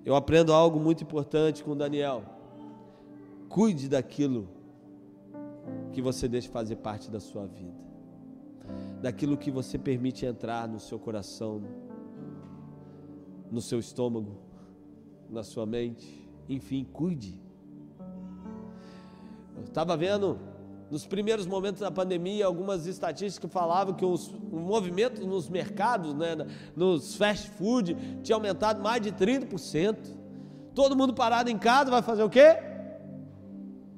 Eu 0.05 0.15
aprendo 0.15 0.53
algo 0.53 0.79
muito 0.79 1.03
importante 1.03 1.63
com 1.63 1.75
Daniel. 1.75 2.23
Cuide 3.49 3.89
daquilo 3.89 4.47
que 5.91 6.03
você 6.03 6.27
deixa 6.27 6.47
fazer 6.49 6.75
parte 6.75 7.09
da 7.09 7.19
sua 7.19 7.47
vida, 7.47 7.81
daquilo 9.01 9.35
que 9.35 9.49
você 9.49 9.79
permite 9.79 10.23
entrar 10.23 10.67
no 10.67 10.79
seu 10.79 10.99
coração, 10.99 11.63
no 13.49 13.59
seu 13.59 13.79
estômago, 13.79 14.37
na 15.27 15.41
sua 15.41 15.65
mente, 15.65 16.29
enfim, 16.47 16.83
cuide. 16.93 17.41
Eu 19.57 19.63
estava 19.63 19.97
vendo 19.97 20.37
nos 20.89 21.05
primeiros 21.05 21.45
momentos 21.45 21.81
da 21.81 21.91
pandemia, 21.91 22.45
algumas 22.45 22.87
estatísticas 22.87 23.51
falavam 23.51 23.93
que 23.93 24.03
os, 24.03 24.27
o 24.51 24.59
movimento 24.59 25.25
nos 25.25 25.47
mercados, 25.47 26.15
né, 26.15 26.35
nos 26.75 27.15
fast 27.15 27.49
food, 27.51 27.95
tinha 28.23 28.35
aumentado 28.35 28.81
mais 28.81 29.01
de 29.01 29.11
30%. 29.11 29.97
Todo 30.73 30.95
mundo 30.95 31.13
parado 31.13 31.49
em 31.49 31.57
casa 31.57 31.91
vai 31.91 32.01
fazer 32.01 32.23
o 32.23 32.29
quê? 32.29 32.57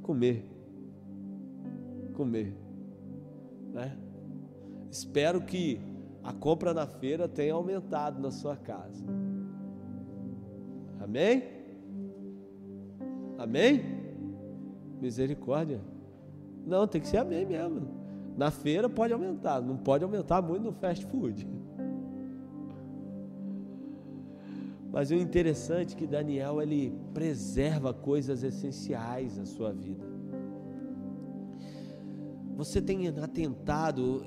Comer. 0.01 0.45
Comer. 2.13 2.55
Né? 3.73 3.97
Espero 4.89 5.41
que 5.41 5.79
a 6.23 6.33
compra 6.33 6.73
na 6.73 6.85
feira 6.85 7.27
tenha 7.27 7.53
aumentado 7.53 8.19
na 8.21 8.31
sua 8.31 8.57
casa. 8.57 9.05
Amém? 10.99 11.43
Amém? 13.37 13.81
Misericórdia. 14.99 15.90
Não, 16.65 16.87
tem 16.87 17.01
que 17.01 17.07
ser 17.07 17.17
amém 17.17 17.45
mesmo. 17.45 17.87
Na 18.37 18.49
feira 18.49 18.89
pode 18.89 19.13
aumentar, 19.13 19.61
não 19.61 19.77
pode 19.77 20.03
aumentar 20.03 20.41
muito 20.41 20.63
no 20.63 20.71
fast 20.71 21.05
food. 21.05 21.47
Mas 24.91 25.09
o 25.09 25.15
interessante 25.15 25.95
é 25.95 25.97
que 25.97 26.05
Daniel 26.05 26.61
ele 26.61 26.93
preserva 27.13 27.93
coisas 27.93 28.43
essenciais 28.43 29.37
na 29.37 29.45
sua 29.45 29.71
vida. 29.71 30.05
Você 32.57 32.81
tem 32.81 33.07
atentado, 33.07 34.21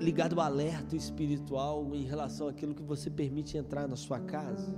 ligado 0.00 0.34
o 0.34 0.40
alerta 0.40 0.96
espiritual 0.96 1.94
em 1.94 2.04
relação 2.04 2.48
àquilo 2.48 2.74
que 2.74 2.82
você 2.82 3.10
permite 3.10 3.58
entrar 3.58 3.88
na 3.88 3.96
sua 3.96 4.20
casa? 4.20 4.72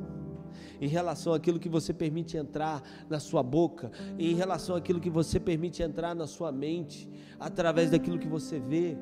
Em 0.80 0.88
relação 0.88 1.32
àquilo 1.32 1.58
que 1.58 1.68
você 1.68 1.92
permite 1.92 2.36
entrar 2.36 2.82
na 3.08 3.20
sua 3.20 3.42
boca, 3.42 3.90
em 4.18 4.34
relação 4.34 4.76
àquilo 4.76 5.00
que 5.00 5.10
você 5.10 5.38
permite 5.38 5.82
entrar 5.82 6.14
na 6.14 6.26
sua 6.26 6.50
mente, 6.50 7.08
através 7.38 7.90
daquilo 7.90 8.18
que 8.18 8.28
você 8.28 8.58
vê. 8.58 8.96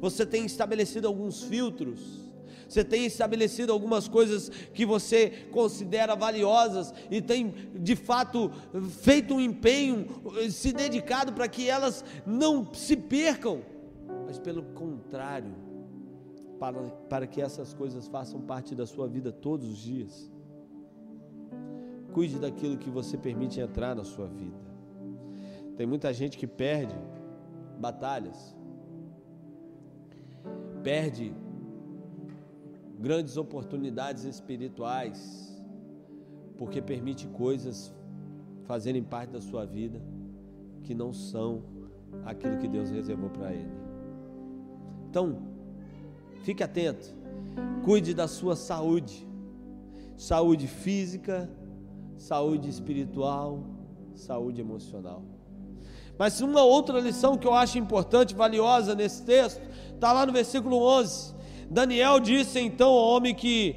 Você 0.00 0.26
tem 0.26 0.44
estabelecido 0.44 1.06
alguns 1.06 1.42
filtros. 1.42 2.30
Você 2.70 2.84
tem 2.84 3.04
estabelecido 3.04 3.72
algumas 3.72 4.06
coisas 4.06 4.48
que 4.48 4.86
você 4.86 5.48
considera 5.50 6.14
valiosas 6.14 6.94
e 7.10 7.20
tem 7.20 7.52
de 7.74 7.96
fato 7.96 8.48
feito 9.02 9.34
um 9.34 9.40
empenho, 9.40 10.06
se 10.50 10.72
dedicado 10.72 11.32
para 11.32 11.48
que 11.48 11.68
elas 11.68 12.04
não 12.24 12.72
se 12.72 12.96
percam, 12.96 13.62
mas 14.24 14.38
pelo 14.38 14.62
contrário, 14.62 15.52
para, 16.60 16.80
para 17.08 17.26
que 17.26 17.42
essas 17.42 17.74
coisas 17.74 18.06
façam 18.06 18.40
parte 18.40 18.72
da 18.72 18.86
sua 18.86 19.08
vida 19.08 19.32
todos 19.32 19.68
os 19.68 19.78
dias. 19.78 20.30
Cuide 22.12 22.38
daquilo 22.38 22.76
que 22.76 22.90
você 22.90 23.16
permite 23.16 23.60
entrar 23.60 23.94
na 23.94 24.04
sua 24.04 24.26
vida. 24.26 24.56
Tem 25.76 25.86
muita 25.86 26.12
gente 26.12 26.36
que 26.36 26.46
perde 26.46 26.94
batalhas, 27.78 28.54
perde 30.82 31.32
grandes 32.98 33.36
oportunidades 33.36 34.24
espirituais, 34.24 35.58
porque 36.58 36.82
permite 36.82 37.26
coisas 37.28 37.92
fazerem 38.64 39.02
parte 39.02 39.30
da 39.30 39.40
sua 39.40 39.64
vida 39.64 40.00
que 40.82 40.94
não 40.94 41.12
são 41.12 41.62
aquilo 42.24 42.58
que 42.58 42.68
Deus 42.68 42.90
reservou 42.90 43.30
para 43.30 43.52
ele. 43.52 43.72
Então, 45.08 45.38
fique 46.42 46.62
atento, 46.62 47.08
cuide 47.84 48.12
da 48.12 48.28
sua 48.28 48.54
saúde, 48.54 49.26
saúde 50.16 50.66
física, 50.66 51.48
saúde 52.20 52.68
espiritual, 52.68 53.64
saúde 54.14 54.60
emocional. 54.60 55.22
Mas 56.18 56.42
uma 56.42 56.62
outra 56.62 57.00
lição 57.00 57.38
que 57.38 57.46
eu 57.46 57.54
acho 57.54 57.78
importante, 57.78 58.34
valiosa 58.34 58.94
nesse 58.94 59.22
texto, 59.22 59.62
está 59.94 60.12
lá 60.12 60.26
no 60.26 60.32
versículo 60.32 60.82
11. 60.82 61.34
Daniel 61.70 62.20
disse 62.20 62.60
então 62.60 62.90
ao 62.90 63.16
homem 63.16 63.34
que 63.34 63.74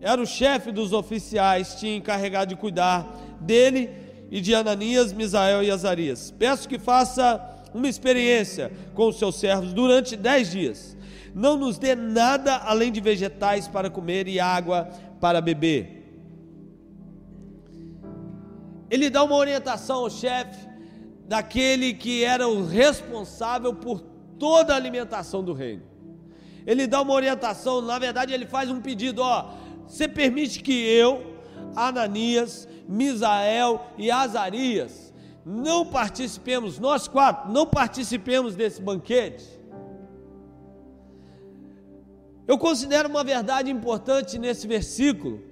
era 0.00 0.20
o 0.20 0.26
chefe 0.26 0.72
dos 0.72 0.92
oficiais, 0.92 1.76
tinha 1.76 1.94
encarregado 1.94 2.48
de 2.48 2.60
cuidar 2.60 3.06
dele 3.40 3.88
e 4.32 4.40
de 4.40 4.52
Ananias, 4.52 5.12
Misael 5.12 5.62
e 5.62 5.70
Azarias: 5.70 6.34
Peço 6.36 6.68
que 6.68 6.80
faça 6.80 7.40
uma 7.72 7.88
experiência 7.88 8.72
com 8.94 9.06
os 9.08 9.16
seus 9.16 9.36
servos 9.36 9.72
durante 9.72 10.16
dez 10.16 10.50
dias. 10.50 10.96
Não 11.32 11.56
nos 11.56 11.78
dê 11.78 11.94
nada 11.94 12.56
além 12.56 12.90
de 12.90 13.00
vegetais 13.00 13.68
para 13.68 13.88
comer 13.88 14.26
e 14.26 14.40
água 14.40 14.88
para 15.20 15.40
beber 15.40 15.95
ele 18.90 19.10
dá 19.10 19.22
uma 19.22 19.36
orientação 19.36 20.00
ao 20.00 20.10
chefe 20.10 20.66
daquele 21.26 21.92
que 21.92 22.24
era 22.24 22.48
o 22.48 22.64
responsável 22.66 23.74
por 23.74 24.00
toda 24.38 24.72
a 24.72 24.76
alimentação 24.76 25.42
do 25.42 25.52
reino. 25.52 25.82
Ele 26.66 26.86
dá 26.86 27.00
uma 27.00 27.12
orientação, 27.12 27.80
na 27.80 27.98
verdade, 27.98 28.32
ele 28.32 28.46
faz 28.46 28.70
um 28.70 28.80
pedido: 28.80 29.22
ó, 29.22 29.50
você 29.86 30.08
permite 30.08 30.60
que 30.60 30.72
eu, 30.72 31.38
Ananias, 31.74 32.68
Misael 32.88 33.86
e 33.96 34.10
Azarias 34.10 35.12
não 35.44 35.86
participemos, 35.86 36.78
nós 36.80 37.06
quatro, 37.06 37.52
não 37.52 37.66
participemos 37.66 38.56
desse 38.56 38.82
banquete? 38.82 39.44
Eu 42.48 42.58
considero 42.58 43.08
uma 43.08 43.22
verdade 43.22 43.70
importante 43.70 44.38
nesse 44.38 44.66
versículo, 44.66 45.42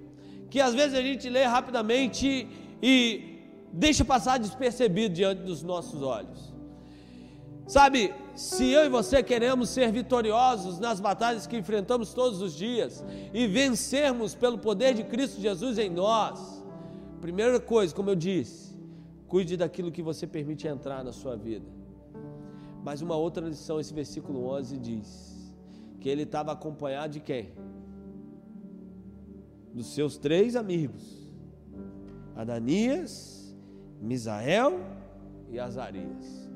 que 0.50 0.60
às 0.60 0.74
vezes 0.74 0.96
a 0.96 1.02
gente 1.02 1.28
lê 1.28 1.44
rapidamente 1.44 2.48
e 2.82 3.34
deixa 3.72 4.04
passar 4.04 4.38
despercebido 4.38 5.14
diante 5.14 5.42
dos 5.42 5.62
nossos 5.62 6.02
olhos. 6.02 6.54
Sabe, 7.66 8.12
se 8.34 8.68
eu 8.68 8.84
e 8.84 8.88
você 8.88 9.22
queremos 9.22 9.70
ser 9.70 9.90
vitoriosos 9.90 10.78
nas 10.78 11.00
batalhas 11.00 11.46
que 11.46 11.56
enfrentamos 11.56 12.12
todos 12.12 12.42
os 12.42 12.54
dias 12.54 13.02
e 13.32 13.46
vencermos 13.46 14.34
pelo 14.34 14.58
poder 14.58 14.94
de 14.94 15.02
Cristo 15.02 15.40
Jesus 15.40 15.78
em 15.78 15.88
nós, 15.88 16.62
primeira 17.20 17.58
coisa, 17.58 17.94
como 17.94 18.10
eu 18.10 18.14
disse, 18.14 18.76
cuide 19.26 19.56
daquilo 19.56 19.90
que 19.90 20.02
você 20.02 20.26
permite 20.26 20.68
entrar 20.68 21.02
na 21.02 21.12
sua 21.12 21.36
vida. 21.36 21.66
Mas 22.82 23.00
uma 23.00 23.16
outra 23.16 23.48
lição, 23.48 23.80
esse 23.80 23.94
versículo 23.94 24.46
11 24.46 24.78
diz 24.78 25.54
que 26.00 26.08
ele 26.08 26.24
estava 26.24 26.52
acompanhado 26.52 27.14
de 27.14 27.20
quem? 27.20 27.52
Dos 29.72 29.86
seus 29.94 30.18
três 30.18 30.54
amigos 30.54 31.23
Ananias, 32.36 33.54
Misael 34.00 34.80
e 35.50 35.58
Azarias. 35.58 36.50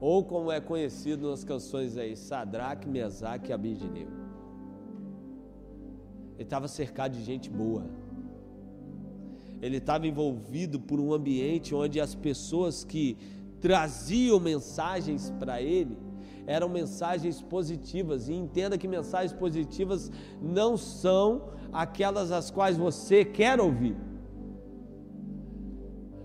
Ou 0.00 0.24
como 0.24 0.50
é 0.50 0.60
conhecido 0.60 1.30
nas 1.30 1.44
canções 1.44 1.96
aí, 1.96 2.16
Sadraque, 2.16 2.88
Mesaque 2.88 3.50
e 3.50 3.52
Abidineu. 3.52 4.08
Ele 6.34 6.42
estava 6.42 6.66
cercado 6.66 7.12
de 7.12 7.22
gente 7.22 7.50
boa. 7.50 7.84
Ele 9.60 9.76
estava 9.76 10.06
envolvido 10.06 10.80
por 10.80 10.98
um 10.98 11.12
ambiente 11.12 11.74
onde 11.74 12.00
as 12.00 12.14
pessoas 12.14 12.82
que 12.82 13.16
traziam 13.60 14.40
mensagens 14.40 15.30
para 15.38 15.60
ele 15.60 15.98
eram 16.46 16.68
mensagens 16.68 17.42
positivas. 17.42 18.28
E 18.28 18.32
entenda 18.32 18.78
que 18.78 18.88
mensagens 18.88 19.34
positivas 19.34 20.10
não 20.40 20.78
são 20.78 21.50
aquelas 21.70 22.32
as 22.32 22.50
quais 22.50 22.76
você 22.76 23.22
quer 23.22 23.60
ouvir 23.60 24.09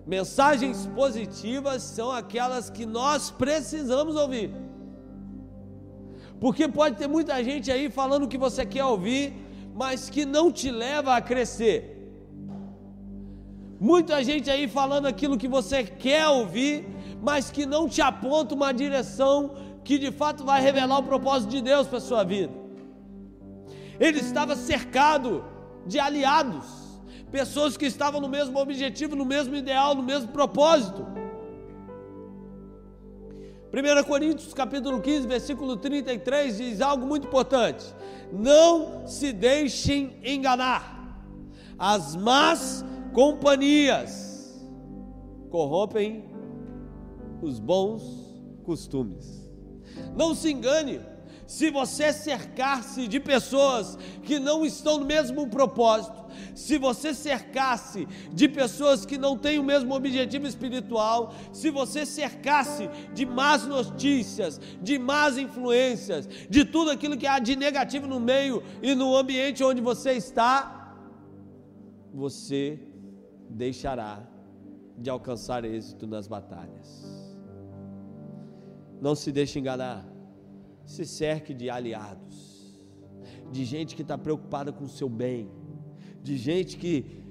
Mensagens 0.06 0.86
positivas 0.88 1.82
são 1.82 2.12
aquelas 2.12 2.70
que 2.70 2.86
nós 2.86 3.32
precisamos 3.32 4.16
ouvir. 4.16 4.52
Porque 6.40 6.68
pode 6.68 6.96
ter 6.98 7.08
muita 7.08 7.44
gente 7.44 7.72
aí 7.72 7.90
falando 7.90 8.24
o 8.24 8.28
que 8.28 8.38
você 8.38 8.66
quer 8.66 8.86
ouvir, 8.86 9.34
mas 9.74 10.10
que 10.10 10.26
não 10.26 10.52
te 10.52 10.70
leva 10.70 11.16
a 11.16 11.22
crescer. 11.22 11.96
Muita 13.80 14.24
gente 14.24 14.50
aí 14.50 14.68
falando 14.68 15.06
aquilo 15.06 15.38
que 15.38 15.48
você 15.48 15.84
quer 15.84 16.28
ouvir, 16.28 16.88
mas 17.22 17.50
que 17.50 17.66
não 17.66 17.90
te 17.90 18.02
aponta 18.02 18.54
uma 18.54 18.72
direção 18.72 19.56
que 19.84 19.98
de 19.98 20.12
fato 20.12 20.44
vai 20.44 20.62
revelar 20.62 21.00
o 21.00 21.04
propósito 21.04 21.50
de 21.50 21.62
Deus 21.62 21.88
para 21.88 21.98
a 21.98 22.02
sua 22.02 22.24
vida. 22.24 22.54
Ele 24.00 24.20
estava 24.20 24.56
cercado 24.56 25.44
de 25.86 26.00
aliados, 26.00 26.66
pessoas 27.36 27.76
que 27.76 27.86
estavam 27.86 28.22
no 28.22 28.30
mesmo 28.30 28.58
objetivo, 28.58 29.14
no 29.14 29.26
mesmo 29.26 29.54
ideal, 29.58 29.94
no 29.94 30.02
mesmo 30.02 30.30
propósito. 30.32 31.06
1 33.74 34.04
Coríntios 34.06 34.54
capítulo 34.54 35.02
15, 35.02 35.28
versículo 35.28 35.76
33 35.76 36.58
diz 36.58 36.80
algo 36.80 37.06
muito 37.06 37.28
importante: 37.28 37.94
Não 38.32 39.06
se 39.06 39.34
deixem 39.34 40.18
enganar, 40.24 41.20
as 41.78 42.16
más 42.16 42.86
companhias 43.12 44.66
corrompem 45.50 46.24
os 47.42 47.60
bons 47.60 48.02
costumes. 48.64 49.52
Não 50.16 50.34
se 50.34 50.50
engane, 50.54 51.02
se 51.48 51.70
você 51.70 52.12
cercar-se 52.12 53.08
de 53.08 53.20
pessoas 53.20 53.98
que 54.24 54.40
não 54.40 54.66
estão 54.66 55.00
no 55.00 55.06
mesmo 55.06 55.48
propósito, 55.48 56.26
se 56.56 56.78
você 56.78 57.14
cercasse 57.14 58.08
de 58.34 58.48
pessoas 58.48 59.06
que 59.06 59.18
não 59.18 59.38
têm 59.38 59.60
o 59.60 59.64
mesmo 59.64 59.94
objetivo 59.94 60.48
espiritual, 60.48 61.34
se 61.54 61.70
você 61.70 62.06
cercasse 62.06 62.90
de 63.14 63.26
más 63.26 63.66
notícias, 63.68 64.60
de 64.82 64.98
más 64.98 65.38
influências, 65.38 66.28
de 66.50 66.66
tudo 66.66 66.92
aquilo 66.92 67.18
que 67.18 67.28
há 67.28 67.40
de 67.40 67.56
negativo 67.56 68.08
no 68.08 68.20
meio 68.20 68.64
e 68.82 68.96
no 68.96 69.16
ambiente 69.16 69.64
onde 69.64 69.82
você 69.82 70.14
está, 70.14 70.96
você 72.14 72.80
deixará 73.50 74.24
de 74.98 75.10
alcançar 75.10 75.64
êxito 75.66 76.08
nas 76.08 76.28
batalhas. 76.28 77.06
Não 79.02 79.14
se 79.14 79.32
deixe 79.32 79.60
enganar 79.60 80.15
se 80.86 81.06
cerque 81.06 81.54
de 81.54 81.70
aliados, 81.70 82.74
de 83.52 83.66
gente 83.66 83.96
que 83.96 84.02
está 84.02 84.18
preocupada 84.18 84.72
com 84.72 84.86
o 84.86 84.90
seu 84.90 85.10
bem, 85.10 85.50
de 86.22 86.38
gente 86.38 86.78
que 86.78 87.24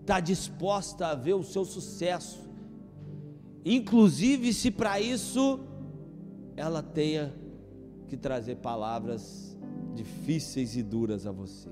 está 0.00 0.20
disposta 0.20 1.08
a 1.08 1.14
ver 1.14 1.34
o 1.34 1.42
seu 1.42 1.64
sucesso, 1.64 2.48
inclusive 3.64 4.52
se 4.52 4.70
para 4.70 5.00
isso 5.00 5.60
ela 6.56 6.82
tenha 6.82 7.34
que 8.08 8.16
trazer 8.16 8.56
palavras 8.56 9.56
difíceis 9.94 10.76
e 10.76 10.82
duras 10.82 11.26
a 11.26 11.32
você. 11.32 11.70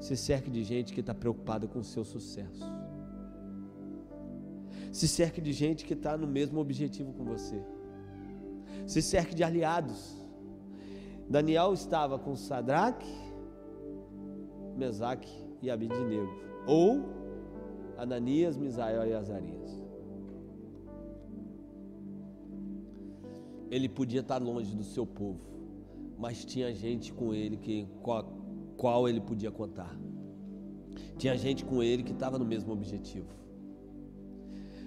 Se 0.00 0.16
cerque 0.16 0.50
de 0.50 0.64
gente 0.64 0.92
que 0.92 1.00
está 1.00 1.14
preocupada 1.14 1.66
com 1.68 1.78
o 1.78 1.84
seu 1.84 2.04
sucesso. 2.04 2.64
Se 4.90 5.06
cerque 5.06 5.40
de 5.40 5.52
gente 5.52 5.84
que 5.84 5.94
está 5.94 6.16
no 6.16 6.26
mesmo 6.26 6.60
objetivo 6.60 7.12
com 7.12 7.24
você 7.24 7.62
se 8.86 9.02
cerque 9.02 9.34
de 9.34 9.44
aliados. 9.44 10.16
Daniel 11.28 11.72
estava 11.72 12.18
com 12.18 12.36
Sadraque, 12.36 13.10
Mesaque 14.76 15.32
e 15.60 15.70
Abidnego, 15.70 16.28
ou 16.66 17.04
Ananias, 17.96 18.56
Misael 18.56 19.06
e 19.06 19.14
Azarias. 19.14 19.82
Ele 23.70 23.88
podia 23.88 24.20
estar 24.20 24.38
longe 24.38 24.76
do 24.76 24.84
seu 24.84 25.06
povo, 25.06 25.40
mas 26.18 26.44
tinha 26.44 26.74
gente 26.74 27.12
com 27.12 27.32
ele 27.32 27.56
que, 27.56 27.86
com 28.02 28.12
a 28.12 28.24
qual 28.76 29.08
ele 29.08 29.20
podia 29.20 29.50
contar. 29.50 29.96
Tinha 31.16 31.36
gente 31.36 31.64
com 31.64 31.82
ele 31.82 32.02
que 32.02 32.12
estava 32.12 32.38
no 32.38 32.44
mesmo 32.44 32.72
objetivo. 32.72 33.28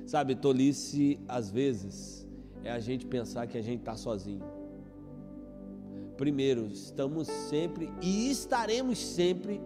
Sabe, 0.05 0.35
tolice 0.35 1.19
às 1.27 1.49
vezes 1.49 2.24
é 2.65 2.71
a 2.71 2.79
gente 2.79 3.05
pensar 3.05 3.45
que 3.45 3.57
a 3.57 3.61
gente 3.61 3.79
está 3.81 3.95
sozinho. 3.95 4.43
Primeiro, 6.17 6.65
estamos 6.65 7.27
sempre 7.27 7.91
e 8.01 8.31
estaremos 8.31 8.97
sempre 8.97 9.61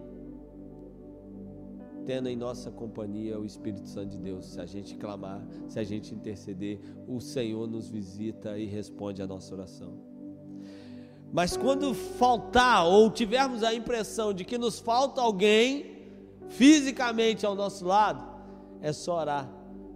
tendo 2.04 2.28
em 2.28 2.36
nossa 2.36 2.70
companhia 2.70 3.38
o 3.38 3.44
Espírito 3.44 3.88
Santo 3.88 4.10
de 4.10 4.18
Deus. 4.18 4.44
Se 4.44 4.60
a 4.60 4.66
gente 4.66 4.96
clamar, 4.96 5.42
se 5.68 5.78
a 5.78 5.84
gente 5.84 6.14
interceder, 6.14 6.78
o 7.08 7.20
Senhor 7.20 7.66
nos 7.66 7.88
visita 7.88 8.58
e 8.58 8.66
responde 8.66 9.22
a 9.22 9.26
nossa 9.26 9.54
oração. 9.54 9.94
Mas 11.32 11.56
quando 11.56 11.94
faltar 11.94 12.86
ou 12.86 13.10
tivermos 13.10 13.62
a 13.62 13.72
impressão 13.72 14.34
de 14.34 14.44
que 14.44 14.58
nos 14.58 14.78
falta 14.78 15.22
alguém 15.22 15.98
fisicamente 16.48 17.46
ao 17.46 17.54
nosso 17.54 17.86
lado, 17.86 18.28
é 18.82 18.92
só 18.92 19.20
orar 19.20 19.48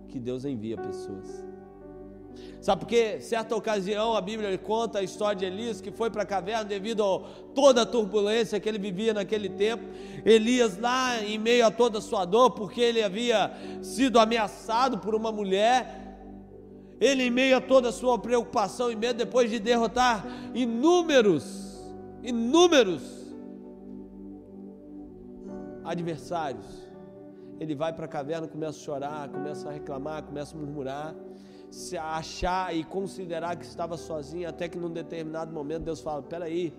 que 0.08 0.18
Deus 0.18 0.44
envia 0.44 0.76
pessoas. 0.76 1.53
Sabe 2.60 2.80
por 2.80 2.88
quê? 2.88 3.20
Certa 3.20 3.54
ocasião 3.54 4.14
a 4.14 4.20
Bíblia 4.20 4.56
conta 4.56 5.00
a 5.00 5.02
história 5.02 5.36
de 5.36 5.44
Elias 5.44 5.80
que 5.80 5.90
foi 5.90 6.08
para 6.08 6.22
a 6.22 6.26
caverna 6.26 6.64
devido 6.64 7.04
a 7.04 7.20
toda 7.54 7.82
a 7.82 7.86
turbulência 7.86 8.58
que 8.58 8.68
ele 8.68 8.78
vivia 8.78 9.12
naquele 9.12 9.48
tempo. 9.48 9.84
Elias 10.24 10.78
lá 10.78 11.22
em 11.22 11.38
meio 11.38 11.66
a 11.66 11.70
toda 11.70 11.98
a 11.98 12.00
sua 12.00 12.24
dor, 12.24 12.52
porque 12.52 12.80
ele 12.80 13.02
havia 13.02 13.52
sido 13.82 14.18
ameaçado 14.18 14.98
por 14.98 15.14
uma 15.14 15.30
mulher. 15.30 16.16
Ele 17.00 17.24
em 17.24 17.30
meio 17.30 17.56
a 17.56 17.60
toda 17.60 17.90
a 17.90 17.92
sua 17.92 18.18
preocupação 18.18 18.90
e 18.90 18.96
medo, 18.96 19.18
depois 19.18 19.50
de 19.50 19.58
derrotar 19.58 20.24
inúmeros, 20.54 21.92
inúmeros 22.22 23.02
adversários, 25.84 26.64
ele 27.60 27.74
vai 27.74 27.92
para 27.92 28.06
a 28.06 28.08
caverna, 28.08 28.48
começa 28.48 28.78
a 28.78 28.82
chorar, 28.82 29.28
começa 29.28 29.68
a 29.68 29.72
reclamar, 29.72 30.22
começa 30.22 30.56
a 30.56 30.58
murmurar 30.58 31.14
se 31.74 31.98
achar 31.98 32.74
e 32.74 32.84
considerar 32.84 33.56
que 33.56 33.64
estava 33.64 33.96
sozinho, 33.96 34.48
até 34.48 34.68
que 34.68 34.78
num 34.78 34.92
determinado 34.92 35.52
momento 35.52 35.82
Deus 35.82 36.00
fala: 36.00 36.22
peraí, 36.22 36.72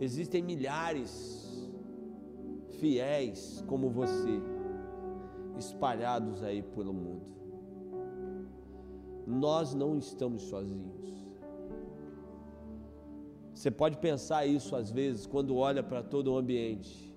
existem 0.00 0.40
milhares 0.40 1.68
fiéis 2.78 3.64
como 3.66 3.90
você, 3.90 4.40
espalhados 5.58 6.44
aí 6.44 6.62
pelo 6.62 6.94
mundo. 6.94 7.26
Nós 9.26 9.74
não 9.74 9.98
estamos 9.98 10.42
sozinhos. 10.42 11.26
Você 13.52 13.70
pode 13.70 13.98
pensar 13.98 14.46
isso 14.46 14.76
às 14.76 14.92
vezes 14.92 15.26
quando 15.26 15.56
olha 15.56 15.82
para 15.82 16.04
todo 16.04 16.32
o 16.32 16.38
ambiente, 16.38 17.12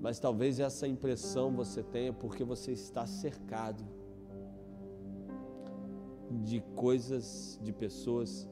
mas 0.00 0.18
talvez 0.18 0.60
essa 0.60 0.88
impressão 0.88 1.54
você 1.54 1.82
tenha 1.82 2.12
porque 2.12 2.42
você 2.42 2.72
está 2.72 3.04
cercado 3.06 3.84
de 6.30 6.60
coisas, 6.74 7.58
de 7.62 7.72
pessoas 7.72 8.48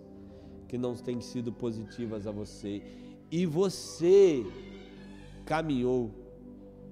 que 0.69 0.79
não 0.79 0.95
têm 0.95 1.21
sido 1.21 1.53
positivas 1.53 2.27
a 2.27 2.31
você 2.31 2.83
e 3.31 3.47
você 3.47 4.45
caminhou 5.45 6.11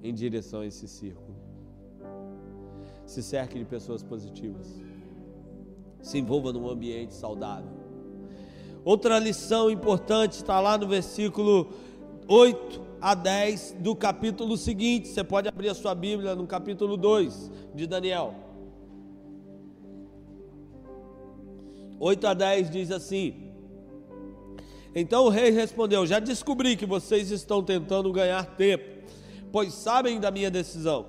em 0.02 0.12
direção 0.12 0.60
a 0.60 0.66
esse 0.66 0.88
círculo. 0.88 1.36
Se 3.06 3.22
cerque 3.22 3.58
de 3.58 3.64
pessoas 3.64 4.02
positivas. 4.02 4.68
Se 6.00 6.18
envolva 6.18 6.52
num 6.52 6.68
ambiente 6.68 7.14
saudável. 7.14 7.70
Outra 8.84 9.18
lição 9.18 9.70
importante 9.70 10.32
está 10.32 10.60
lá 10.60 10.76
no 10.76 10.88
versículo 10.88 11.72
8 12.26 12.80
a 13.00 13.14
10 13.14 13.76
do 13.78 13.94
capítulo 13.94 14.56
seguinte. 14.56 15.08
Você 15.08 15.22
pode 15.22 15.48
abrir 15.48 15.68
a 15.68 15.74
sua 15.74 15.94
Bíblia 15.94 16.34
no 16.34 16.46
capítulo 16.46 16.96
2 16.96 17.50
de 17.74 17.86
Daniel. 17.86 18.34
8 22.04 22.26
a 22.26 22.34
10 22.34 22.68
diz 22.68 22.90
assim: 22.90 23.52
Então 24.92 25.24
o 25.24 25.28
rei 25.28 25.50
respondeu: 25.50 26.04
Já 26.04 26.18
descobri 26.18 26.76
que 26.76 26.84
vocês 26.84 27.30
estão 27.30 27.62
tentando 27.62 28.10
ganhar 28.10 28.44
tempo, 28.56 29.06
pois 29.52 29.72
sabem 29.72 30.18
da 30.18 30.28
minha 30.28 30.50
decisão. 30.50 31.06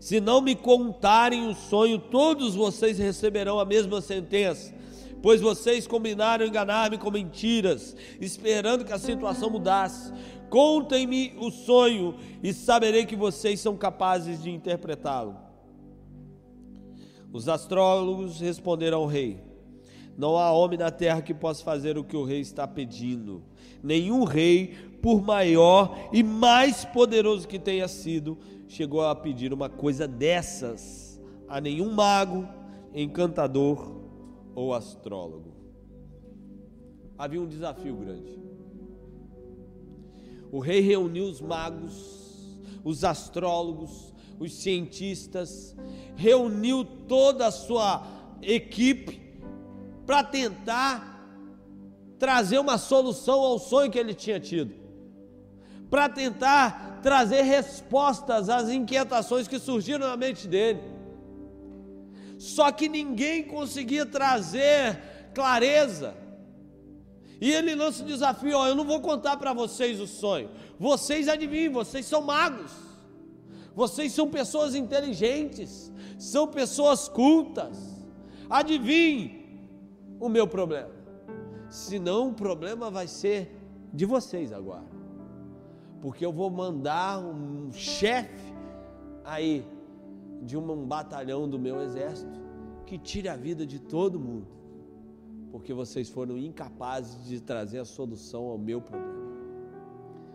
Se 0.00 0.20
não 0.20 0.40
me 0.40 0.56
contarem 0.56 1.48
o 1.48 1.54
sonho, 1.54 2.00
todos 2.00 2.56
vocês 2.56 2.98
receberão 2.98 3.60
a 3.60 3.64
mesma 3.64 4.00
sentença, 4.00 4.74
pois 5.22 5.40
vocês 5.40 5.86
combinaram 5.86 6.44
enganar-me 6.44 6.98
com 6.98 7.08
mentiras, 7.08 7.96
esperando 8.20 8.84
que 8.84 8.92
a 8.92 8.98
situação 8.98 9.48
mudasse. 9.48 10.12
Contem-me 10.50 11.32
o 11.38 11.52
sonho 11.52 12.16
e 12.42 12.52
saberei 12.52 13.06
que 13.06 13.14
vocês 13.14 13.60
são 13.60 13.76
capazes 13.76 14.42
de 14.42 14.50
interpretá-lo. 14.50 15.45
Os 17.36 17.50
astrólogos 17.50 18.40
responderam 18.40 18.96
ao 19.00 19.06
rei: 19.06 19.38
Não 20.16 20.38
há 20.38 20.50
homem 20.50 20.78
na 20.78 20.90
terra 20.90 21.20
que 21.20 21.34
possa 21.34 21.62
fazer 21.62 21.98
o 21.98 22.02
que 22.02 22.16
o 22.16 22.24
rei 22.24 22.40
está 22.40 22.66
pedindo. 22.66 23.42
Nenhum 23.82 24.24
rei 24.24 24.74
por 25.02 25.20
maior 25.20 26.08
e 26.14 26.22
mais 26.22 26.86
poderoso 26.86 27.46
que 27.46 27.58
tenha 27.58 27.86
sido, 27.88 28.38
chegou 28.66 29.04
a 29.04 29.14
pedir 29.14 29.52
uma 29.52 29.68
coisa 29.68 30.08
dessas 30.08 31.20
a 31.46 31.60
nenhum 31.60 31.92
mago, 31.92 32.48
encantador 32.94 34.00
ou 34.54 34.72
astrólogo. 34.72 35.52
Havia 37.18 37.42
um 37.42 37.46
desafio 37.46 37.96
grande. 37.96 38.40
O 40.50 40.58
rei 40.58 40.80
reuniu 40.80 41.26
os 41.26 41.42
magos, 41.42 42.58
os 42.82 43.04
astrólogos, 43.04 44.14
os 44.38 44.54
cientistas, 44.54 45.74
reuniu 46.14 46.84
toda 46.84 47.46
a 47.46 47.50
sua 47.50 48.06
equipe 48.42 49.20
para 50.06 50.22
tentar 50.22 51.14
trazer 52.18 52.58
uma 52.58 52.78
solução 52.78 53.40
ao 53.40 53.58
sonho 53.58 53.90
que 53.90 53.98
ele 53.98 54.14
tinha 54.14 54.40
tido, 54.40 54.74
para 55.90 56.08
tentar 56.08 57.00
trazer 57.02 57.42
respostas 57.42 58.48
às 58.48 58.68
inquietações 58.68 59.46
que 59.46 59.58
surgiram 59.58 60.06
na 60.06 60.16
mente 60.16 60.48
dele. 60.48 60.80
Só 62.38 62.70
que 62.70 62.88
ninguém 62.88 63.44
conseguia 63.44 64.04
trazer 64.04 65.30
clareza. 65.34 66.14
E 67.40 67.50
ele 67.52 67.74
lança 67.74 68.02
o 68.02 68.06
desafio: 68.06 68.56
ó, 68.56 68.66
eu 68.66 68.74
não 68.74 68.84
vou 68.84 69.00
contar 69.00 69.36
para 69.36 69.52
vocês 69.52 70.00
o 70.00 70.06
sonho. 70.06 70.50
Vocês 70.78 71.28
adivinhem, 71.28 71.68
vocês 71.68 72.06
são 72.06 72.22
magos. 72.22 72.85
Vocês 73.76 74.10
são 74.12 74.30
pessoas 74.30 74.74
inteligentes, 74.74 75.92
são 76.18 76.48
pessoas 76.48 77.10
cultas. 77.10 77.76
Adivinhe 78.48 79.60
o 80.18 80.30
meu 80.30 80.48
problema. 80.48 80.94
Senão 81.68 82.30
o 82.30 82.32
problema 82.32 82.90
vai 82.90 83.06
ser 83.06 83.54
de 83.92 84.06
vocês 84.06 84.50
agora. 84.50 84.86
Porque 86.00 86.24
eu 86.24 86.32
vou 86.32 86.48
mandar 86.48 87.18
um 87.18 87.70
chefe 87.70 88.54
aí 89.22 89.62
de 90.40 90.56
um 90.56 90.86
batalhão 90.86 91.46
do 91.46 91.58
meu 91.58 91.82
exército 91.82 92.40
que 92.86 92.96
tire 92.96 93.28
a 93.28 93.36
vida 93.36 93.66
de 93.66 93.78
todo 93.78 94.18
mundo. 94.18 94.46
Porque 95.52 95.74
vocês 95.74 96.08
foram 96.08 96.38
incapazes 96.38 97.26
de 97.26 97.42
trazer 97.42 97.80
a 97.80 97.84
solução 97.84 98.44
ao 98.44 98.56
meu 98.56 98.80
problema. 98.80 99.36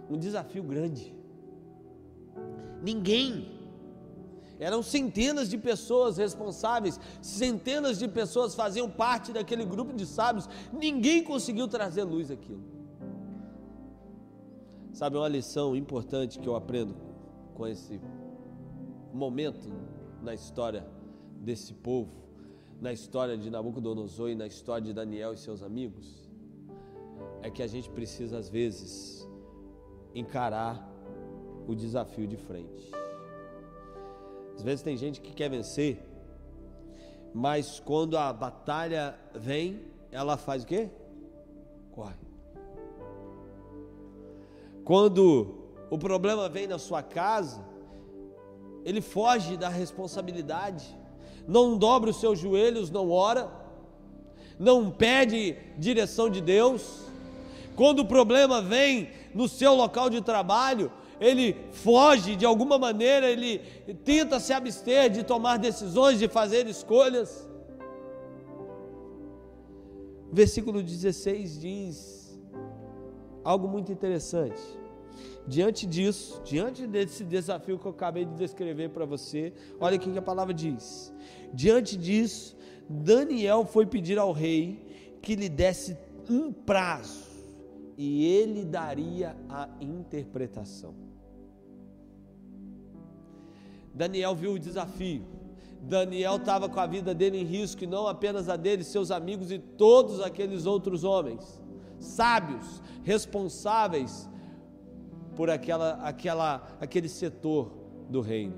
Um 0.08 0.18
desafio 0.18 0.62
grande. 0.62 1.21
Ninguém 2.82 3.62
eram 4.62 4.84
centenas 4.84 5.50
de 5.50 5.58
pessoas 5.58 6.18
responsáveis, 6.18 7.00
centenas 7.20 7.98
de 7.98 8.08
pessoas 8.08 8.54
faziam 8.54 8.88
parte 8.88 9.34
daquele 9.34 9.66
grupo 9.66 9.92
de 9.92 10.06
sábios, 10.06 10.48
ninguém 10.72 11.24
conseguiu 11.24 11.68
trazer 11.68 12.04
luz 12.04 12.30
àquilo. 12.30 12.64
Sabe 14.94 15.18
uma 15.18 15.28
lição 15.28 15.76
importante 15.76 16.38
que 16.38 16.48
eu 16.48 16.56
aprendo 16.56 16.96
com 17.56 17.66
esse 17.66 18.00
momento 19.12 19.68
na 20.22 20.34
história 20.34 20.86
desse 21.40 21.74
povo, 21.74 22.12
na 22.80 22.94
história 22.94 23.36
de 23.36 23.50
Nabucodonosor 23.50 24.30
e 24.30 24.36
na 24.36 24.46
história 24.46 24.86
de 24.86 24.94
Daniel 24.94 25.34
e 25.34 25.38
seus 25.38 25.64
amigos? 25.64 26.30
É 27.42 27.50
que 27.50 27.64
a 27.64 27.68
gente 27.68 27.90
precisa 27.90 28.38
às 28.38 28.48
vezes 28.48 29.28
encarar 30.14 30.91
o 31.72 31.76
desafio 31.76 32.28
de 32.28 32.38
frente. 32.38 32.92
Às 34.56 34.62
vezes 34.62 34.82
tem 34.82 34.98
gente 34.98 35.22
que 35.22 35.34
quer 35.34 35.50
vencer, 35.50 36.04
mas 37.34 37.80
quando 37.80 38.18
a 38.18 38.32
batalha 38.34 39.18
vem, 39.34 39.82
ela 40.12 40.38
faz 40.38 40.64
o 40.64 40.68
quê? 40.68 40.90
Corre. 41.92 42.14
Quando 44.84 45.56
o 45.90 45.98
problema 45.98 46.50
vem 46.50 46.68
na 46.68 46.78
sua 46.78 47.02
casa, 47.02 47.64
ele 48.84 49.02
foge 49.02 49.56
da 49.56 49.70
responsabilidade, 49.70 50.98
não 51.48 51.78
dobra 51.78 52.10
os 52.10 52.20
seus 52.20 52.38
joelhos, 52.38 52.90
não 52.90 53.10
ora, 53.10 53.50
não 54.60 54.92
pede 54.92 55.56
direção 55.78 56.30
de 56.30 56.42
Deus. 56.42 57.06
Quando 57.76 58.00
o 58.00 58.06
problema 58.06 58.62
vem 58.62 59.10
no 59.34 59.48
seu 59.48 59.74
local 59.74 60.10
de 60.10 60.22
trabalho, 60.22 60.92
ele 61.22 61.56
foge 61.72 62.36
de 62.36 62.46
alguma 62.46 62.80
maneira, 62.80 63.30
ele 63.30 63.60
tenta 64.04 64.40
se 64.40 64.52
abster 64.52 65.08
de 65.12 65.24
tomar 65.24 65.58
decisões, 65.58 66.18
de 66.18 66.28
fazer 66.28 66.66
escolhas. 66.66 67.48
Versículo 70.32 70.82
16 70.82 71.60
diz 71.62 72.42
algo 73.44 73.68
muito 73.68 73.92
interessante. 73.92 74.60
Diante 75.48 75.86
disso, 75.86 76.42
diante 76.44 76.88
desse 76.88 77.24
desafio 77.24 77.78
que 77.78 77.86
eu 77.86 77.92
acabei 77.92 78.26
de 78.26 78.34
descrever 78.36 78.90
para 78.90 79.06
você, 79.06 79.54
olha 79.80 79.98
o 79.98 80.00
que 80.00 80.18
a 80.18 80.22
palavra 80.22 80.54
diz. 80.54 81.14
Diante 81.54 81.96
disso, 81.98 82.58
Daniel 82.90 83.64
foi 83.66 83.86
pedir 83.86 84.18
ao 84.18 84.32
rei 84.32 84.88
que 85.22 85.36
lhe 85.36 85.50
desse 85.50 85.96
um 86.30 86.52
prazo 86.52 87.30
e 87.98 88.26
ele 88.26 88.66
daria 88.66 89.36
a 89.48 89.70
interpretação. 89.80 91.11
Daniel 93.94 94.36
viu 94.36 94.54
o 94.54 94.60
desafio. 94.60 95.24
Daniel 95.82 96.36
estava 96.36 96.70
com 96.70 96.80
a 96.80 96.86
vida 96.86 97.14
dele 97.14 97.40
em 97.40 97.44
risco, 97.44 97.84
e 97.84 97.88
não 97.88 98.08
apenas 98.08 98.48
a 98.48 98.56
dele, 98.56 98.84
seus 98.84 99.10
amigos 99.10 99.52
e 99.52 99.58
todos 99.58 100.22
aqueles 100.22 100.66
outros 100.66 101.04
homens, 101.04 101.60
sábios, 102.00 102.82
responsáveis 103.04 104.30
por 105.36 105.50
aquela, 105.50 105.94
aquela, 106.04 106.68
aquele 106.80 107.10
setor 107.10 107.72
do 108.10 108.22
reino. 108.22 108.56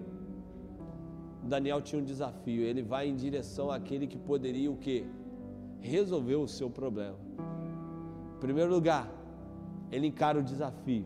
Daniel 1.44 1.82
tinha 1.82 2.02
um 2.02 2.06
desafio, 2.06 2.64
ele 2.64 2.82
vai 2.82 3.08
em 3.08 3.16
direção 3.16 3.72
àquele 3.72 4.08
que 4.08 4.18
poderia 4.18 4.70
o 4.72 4.78
quê? 4.78 5.06
Resolver 5.80 6.36
o 6.36 6.48
seu 6.48 6.70
problema. 6.70 7.18
Em 8.36 8.40
primeiro 8.40 8.72
lugar, 8.72 9.10
ele 9.92 10.08
encara 10.08 10.40
o 10.40 10.44
desafio 10.44 11.06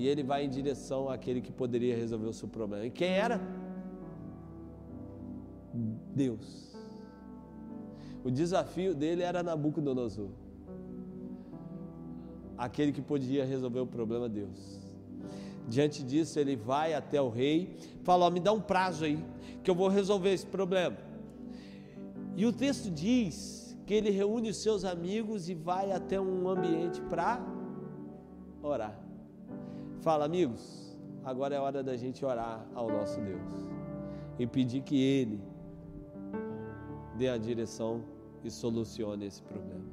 e 0.00 0.08
ele 0.08 0.22
vai 0.22 0.46
em 0.46 0.48
direção 0.48 1.10
àquele 1.10 1.42
que 1.42 1.52
poderia 1.52 1.94
resolver 1.94 2.26
o 2.26 2.32
seu 2.32 2.48
problema. 2.48 2.86
E 2.86 2.90
quem 2.90 3.10
era? 3.10 3.38
Deus. 6.14 6.74
O 8.24 8.30
desafio 8.30 8.94
dele 8.94 9.22
era 9.22 9.42
Nabucodonosor. 9.42 10.30
Aquele 12.56 12.92
que 12.92 13.02
podia 13.02 13.44
resolver 13.44 13.80
o 13.80 13.86
problema, 13.86 14.26
Deus. 14.26 14.80
Diante 15.68 16.02
disso, 16.02 16.38
ele 16.38 16.56
vai 16.56 16.94
até 16.94 17.20
o 17.20 17.28
rei, 17.28 17.76
fala: 18.02 18.26
oh, 18.26 18.30
Me 18.30 18.40
dá 18.40 18.52
um 18.52 18.60
prazo 18.72 19.04
aí, 19.04 19.22
que 19.62 19.70
eu 19.70 19.74
vou 19.74 19.88
resolver 19.88 20.32
esse 20.32 20.46
problema. 20.46 20.96
E 22.36 22.46
o 22.46 22.52
texto 22.54 22.90
diz 22.90 23.76
que 23.84 23.92
ele 23.92 24.08
reúne 24.08 24.48
os 24.48 24.56
seus 24.56 24.82
amigos 24.82 25.50
e 25.50 25.54
vai 25.54 25.92
até 25.92 26.18
um 26.18 26.48
ambiente 26.48 27.02
para 27.02 27.38
orar. 28.62 29.09
Fala, 30.00 30.24
amigos, 30.24 30.96
agora 31.22 31.54
é 31.54 31.60
hora 31.60 31.82
da 31.82 31.94
gente 31.94 32.24
orar 32.24 32.66
ao 32.74 32.88
nosso 32.88 33.20
Deus 33.20 33.52
e 34.38 34.46
pedir 34.46 34.80
que 34.80 34.98
Ele 34.98 35.38
dê 37.18 37.28
a 37.28 37.36
direção 37.36 38.02
e 38.42 38.50
solucione 38.50 39.26
esse 39.26 39.42
problema. 39.42 39.84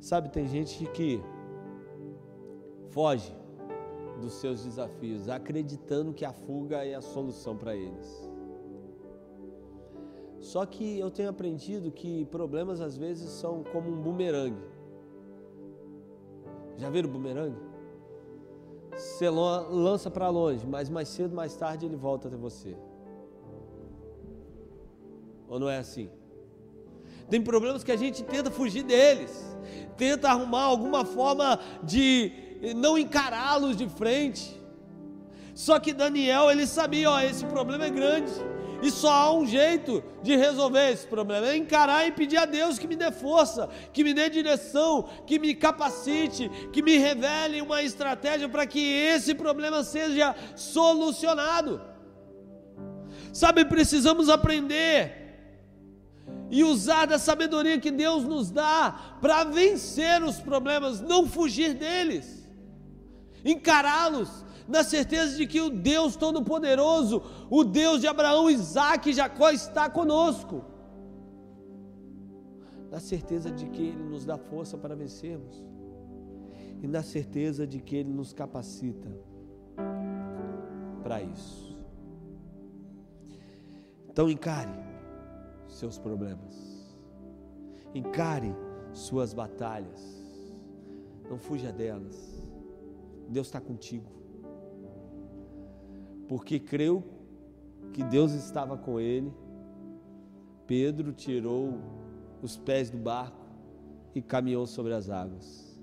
Sabe, 0.00 0.28
tem 0.28 0.46
gente 0.46 0.84
que 0.90 1.18
foge 2.90 3.34
dos 4.20 4.34
seus 4.34 4.64
desafios, 4.64 5.26
acreditando 5.30 6.12
que 6.12 6.26
a 6.26 6.32
fuga 6.32 6.84
é 6.84 6.94
a 6.94 7.00
solução 7.00 7.56
para 7.56 7.74
eles. 7.74 8.30
Só 10.40 10.66
que 10.66 10.98
eu 10.98 11.10
tenho 11.10 11.30
aprendido 11.30 11.90
que 11.90 12.26
problemas 12.26 12.82
às 12.82 12.98
vezes 12.98 13.30
são 13.30 13.64
como 13.72 13.90
um 13.90 14.02
bumerangue. 14.02 14.62
Já 16.76 16.90
viram 16.90 17.10
bumerangue? 17.10 17.67
Você 18.98 19.30
lança 19.30 20.10
para 20.10 20.28
longe, 20.28 20.66
mas 20.66 20.90
mais 20.90 21.08
cedo, 21.08 21.34
mais 21.34 21.54
tarde 21.54 21.86
ele 21.86 21.96
volta 21.96 22.28
até 22.28 22.36
você. 22.36 22.76
Ou 25.48 25.58
não 25.58 25.68
é 25.68 25.78
assim? 25.78 26.10
Tem 27.30 27.40
problemas 27.40 27.84
que 27.84 27.92
a 27.92 27.96
gente 27.96 28.24
tenta 28.24 28.50
fugir 28.50 28.82
deles, 28.82 29.56
tenta 29.96 30.28
arrumar 30.28 30.62
alguma 30.62 31.04
forma 31.04 31.60
de 31.82 32.32
não 32.74 32.98
encará-los 32.98 33.76
de 33.76 33.88
frente. 33.88 34.60
Só 35.54 35.78
que 35.78 35.92
Daniel, 35.92 36.50
ele 36.50 36.66
sabia, 36.66 37.10
ó, 37.10 37.20
esse 37.20 37.44
problema 37.46 37.84
é 37.84 37.90
grande. 37.90 38.32
E 38.80 38.90
só 38.90 39.10
há 39.10 39.32
um 39.32 39.44
jeito 39.44 40.02
de 40.22 40.36
resolver 40.36 40.90
esse 40.90 41.06
problema: 41.06 41.48
é 41.48 41.56
encarar 41.56 42.06
e 42.06 42.12
pedir 42.12 42.36
a 42.36 42.44
Deus 42.44 42.78
que 42.78 42.86
me 42.86 42.96
dê 42.96 43.10
força, 43.10 43.68
que 43.92 44.04
me 44.04 44.14
dê 44.14 44.30
direção, 44.30 45.08
que 45.26 45.38
me 45.38 45.54
capacite, 45.54 46.48
que 46.72 46.82
me 46.82 46.96
revele 46.96 47.60
uma 47.60 47.82
estratégia 47.82 48.48
para 48.48 48.66
que 48.66 48.80
esse 48.80 49.34
problema 49.34 49.82
seja 49.82 50.34
solucionado. 50.54 51.80
Sabe, 53.32 53.64
precisamos 53.64 54.28
aprender 54.28 55.28
e 56.50 56.64
usar 56.64 57.06
da 57.06 57.18
sabedoria 57.18 57.78
que 57.78 57.90
Deus 57.90 58.24
nos 58.24 58.50
dá 58.50 59.18
para 59.20 59.44
vencer 59.44 60.22
os 60.22 60.38
problemas, 60.38 61.00
não 61.00 61.26
fugir 61.26 61.74
deles, 61.74 62.48
encará-los, 63.44 64.44
na 64.68 64.84
certeza 64.84 65.34
de 65.34 65.46
que 65.46 65.62
o 65.62 65.70
Deus 65.70 66.14
Todo-Poderoso, 66.14 67.22
o 67.48 67.64
Deus 67.64 68.02
de 68.02 68.06
Abraão, 68.06 68.50
Isaac 68.50 69.08
e 69.08 69.14
Jacó 69.14 69.50
está 69.50 69.88
conosco, 69.88 70.62
na 72.90 73.00
certeza 73.00 73.50
de 73.50 73.66
que 73.70 73.82
Ele 73.82 74.02
nos 74.02 74.26
dá 74.26 74.36
força 74.36 74.76
para 74.76 74.94
vencermos, 74.94 75.64
e 76.82 76.86
na 76.86 77.02
certeza 77.02 77.66
de 77.66 77.80
que 77.80 77.96
Ele 77.96 78.12
nos 78.12 78.34
capacita 78.34 79.10
para 81.02 81.22
isso. 81.22 81.74
Então 84.10 84.28
encare 84.28 84.78
seus 85.66 85.96
problemas. 85.96 86.86
Encare 87.94 88.54
suas 88.92 89.32
batalhas. 89.32 90.00
Não 91.30 91.38
fuja 91.38 91.72
delas. 91.72 92.44
Deus 93.28 93.46
está 93.46 93.60
contigo. 93.60 94.17
Porque 96.28 96.60
creu 96.60 97.02
que 97.92 98.04
Deus 98.04 98.32
estava 98.32 98.76
com 98.76 99.00
ele. 99.00 99.32
Pedro 100.66 101.12
tirou 101.12 101.78
os 102.42 102.56
pés 102.56 102.90
do 102.90 102.98
barco 102.98 103.46
e 104.14 104.20
caminhou 104.20 104.66
sobre 104.66 104.92
as 104.92 105.08
águas. 105.08 105.80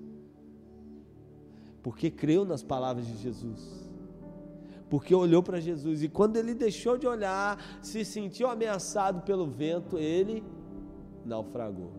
Porque 1.82 2.10
creu 2.10 2.46
nas 2.46 2.64
palavras 2.64 3.06
de 3.06 3.18
Jesus 3.18 3.86
porque 4.90 5.16
olhou 5.16 5.42
para 5.42 5.60
Jesus 5.60 6.04
e 6.04 6.08
quando 6.08 6.38
ele 6.38 6.54
deixou 6.54 6.98
de 6.98 7.08
olhar, 7.08 7.60
se 7.82 8.06
sentiu 8.06 8.48
ameaçado 8.48 9.22
pelo 9.22 9.48
vento, 9.48 9.98
ele 9.98 10.44
naufragou. 11.26 11.92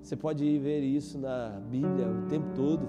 Você 0.00 0.14
pode 0.14 0.58
ver 0.58 0.80
isso 0.80 1.18
na 1.18 1.60
Bíblia 1.68 2.08
o 2.08 2.28
tempo 2.28 2.54
todo. 2.54 2.88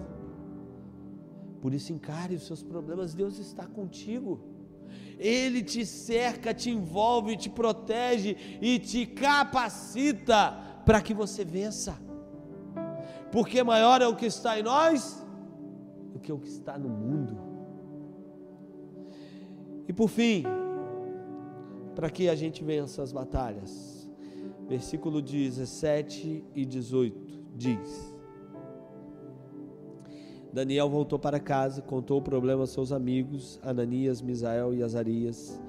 Por 1.61 1.73
isso 1.73 1.91
encare 1.91 2.35
os 2.35 2.45
seus 2.45 2.63
problemas, 2.63 3.13
Deus 3.13 3.39
está 3.39 3.65
contigo. 3.65 4.39
Ele 5.17 5.63
te 5.63 5.85
cerca, 5.85 6.53
te 6.53 6.69
envolve, 6.69 7.35
te 7.35 7.49
protege 7.49 8.37
e 8.61 8.77
te 8.79 9.05
capacita 9.05 10.81
para 10.85 11.01
que 11.01 11.13
você 11.13 11.43
vença. 11.43 11.99
Porque 13.31 13.63
maior 13.63 14.01
é 14.01 14.07
o 14.07 14.15
que 14.15 14.25
está 14.25 14.59
em 14.59 14.63
nós 14.63 15.25
do 16.13 16.19
que 16.19 16.31
o 16.31 16.39
que 16.39 16.47
está 16.47 16.77
no 16.77 16.89
mundo. 16.89 17.37
E 19.87 19.93
por 19.93 20.07
fim, 20.07 20.43
para 21.95 22.09
que 22.09 22.29
a 22.29 22.35
gente 22.35 22.63
vença 22.63 23.01
as 23.01 23.11
batalhas, 23.11 24.09
versículo 24.67 25.21
17 25.21 26.45
e 26.53 26.65
18 26.65 27.43
diz: 27.55 28.16
Daniel 30.51 30.89
voltou 30.89 31.19
para 31.19 31.39
casa, 31.39 31.81
contou 31.81 32.19
o 32.19 32.21
problema 32.21 32.61
aos 32.61 32.71
seus 32.71 32.91
amigos, 32.91 33.59
Ananias, 33.61 34.21
Misael 34.21 34.73
e 34.73 34.81
Azarias, 34.81 35.61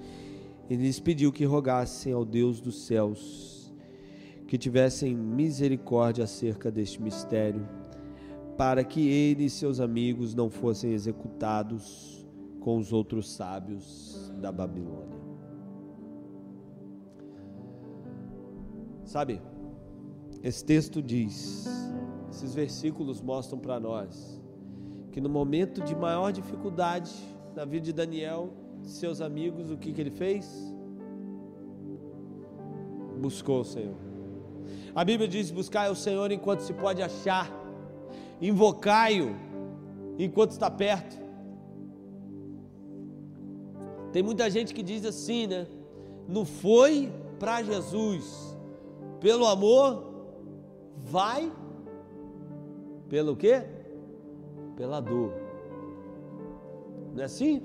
e 0.70 0.76
lhes 0.76 1.00
pediu 1.00 1.32
que 1.32 1.44
rogassem 1.44 2.12
ao 2.12 2.24
Deus 2.24 2.60
dos 2.60 2.86
céus 2.86 3.58
que 4.46 4.56
tivessem 4.56 5.14
misericórdia 5.14 6.24
acerca 6.24 6.70
deste 6.70 7.02
mistério, 7.02 7.68
para 8.56 8.82
que 8.82 9.06
ele 9.06 9.44
e 9.44 9.50
seus 9.50 9.78
amigos 9.78 10.34
não 10.34 10.48
fossem 10.48 10.92
executados 10.92 12.26
com 12.58 12.78
os 12.78 12.92
outros 12.92 13.30
sábios 13.30 14.32
da 14.40 14.50
Babilônia. 14.50 15.18
Sabe, 19.04 19.40
esse 20.42 20.64
texto 20.64 21.02
diz, 21.02 21.66
esses 22.30 22.54
versículos 22.54 23.20
mostram 23.20 23.58
para 23.58 23.78
nós 23.78 24.37
que 25.12 25.20
no 25.20 25.28
momento 25.28 25.82
de 25.82 25.94
maior 25.94 26.32
dificuldade 26.32 27.12
na 27.54 27.64
vida 27.64 27.86
de 27.86 27.92
Daniel, 27.92 28.50
seus 28.82 29.20
amigos, 29.20 29.70
o 29.70 29.76
que, 29.76 29.92
que 29.92 30.00
ele 30.00 30.10
fez? 30.10 30.74
Buscou 33.20 33.60
o 33.60 33.64
Senhor. 33.64 33.96
A 34.94 35.04
Bíblia 35.04 35.28
diz: 35.28 35.50
buscai 35.50 35.90
o 35.90 35.94
Senhor 35.94 36.30
enquanto 36.30 36.60
se 36.60 36.72
pode 36.72 37.02
achar, 37.02 37.50
invocai-o 38.40 39.34
enquanto 40.18 40.52
está 40.52 40.70
perto. 40.70 41.18
Tem 44.12 44.22
muita 44.22 44.48
gente 44.50 44.72
que 44.72 44.82
diz 44.82 45.04
assim, 45.04 45.46
né? 45.46 45.66
Não 46.26 46.44
foi 46.44 47.12
para 47.38 47.62
Jesus. 47.62 48.56
Pelo 49.20 49.46
amor, 49.46 50.04
vai. 50.96 51.52
Pelo 53.08 53.36
quê? 53.36 53.77
Pela 54.78 55.00
dor. 55.00 55.32
Não 57.12 57.20
é 57.20 57.24
assim? 57.24 57.60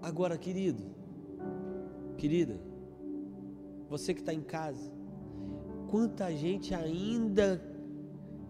Agora, 0.00 0.38
querido, 0.38 0.84
querida, 2.16 2.58
você 3.88 4.14
que 4.14 4.20
está 4.20 4.32
em 4.32 4.40
casa, 4.40 4.92
quanta 5.90 6.30
gente 6.34 6.72
ainda 6.72 7.60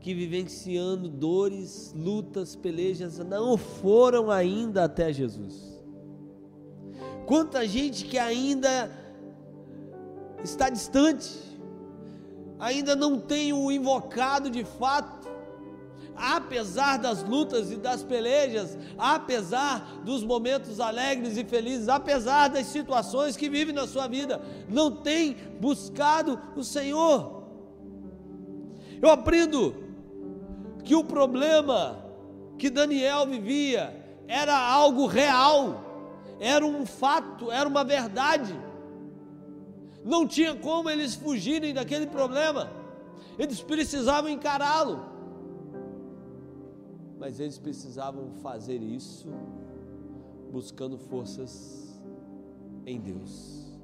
que 0.00 0.14
vivenciando 0.14 1.08
dores, 1.08 1.94
lutas, 1.96 2.56
pelejas, 2.56 3.18
não 3.18 3.56
foram 3.56 4.30
ainda 4.30 4.84
até 4.84 5.12
Jesus. 5.12 5.82
Quanta 7.26 7.66
gente 7.66 8.04
que 8.04 8.18
ainda 8.18 8.90
está 10.42 10.70
distante, 10.70 11.30
ainda 12.58 12.96
não 12.96 13.20
tem 13.20 13.52
o 13.52 13.70
invocado 13.70 14.50
de 14.50 14.64
fato, 14.64 15.19
apesar 16.20 16.98
das 16.98 17.22
lutas 17.22 17.72
e 17.72 17.76
das 17.76 18.02
pelejas, 18.02 18.76
apesar 18.98 20.00
dos 20.04 20.22
momentos 20.22 20.78
alegres 20.78 21.36
e 21.38 21.44
felizes, 21.44 21.88
apesar 21.88 22.48
das 22.48 22.66
situações 22.66 23.36
que 23.36 23.48
vive 23.48 23.72
na 23.72 23.86
sua 23.86 24.06
vida, 24.06 24.40
não 24.68 24.90
tem 24.90 25.34
buscado 25.58 26.38
o 26.54 26.62
Senhor. 26.62 27.44
Eu 29.00 29.08
aprendo 29.10 29.74
que 30.84 30.94
o 30.94 31.02
problema 31.02 32.04
que 32.58 32.68
Daniel 32.68 33.26
vivia 33.26 33.96
era 34.28 34.56
algo 34.56 35.06
real, 35.06 35.82
era 36.38 36.64
um 36.64 36.84
fato, 36.84 37.50
era 37.50 37.68
uma 37.68 37.82
verdade. 37.82 38.54
Não 40.04 40.26
tinha 40.26 40.54
como 40.54 40.90
eles 40.90 41.14
fugirem 41.14 41.72
daquele 41.72 42.06
problema, 42.06 42.70
eles 43.38 43.62
precisavam 43.62 44.30
encará-lo, 44.30 45.09
mas 47.20 47.38
eles 47.38 47.58
precisavam 47.58 48.32
fazer 48.42 48.82
isso 48.82 49.28
buscando 50.50 50.98
forças 50.98 52.02
em 52.84 53.00
Deus. 53.00 53.78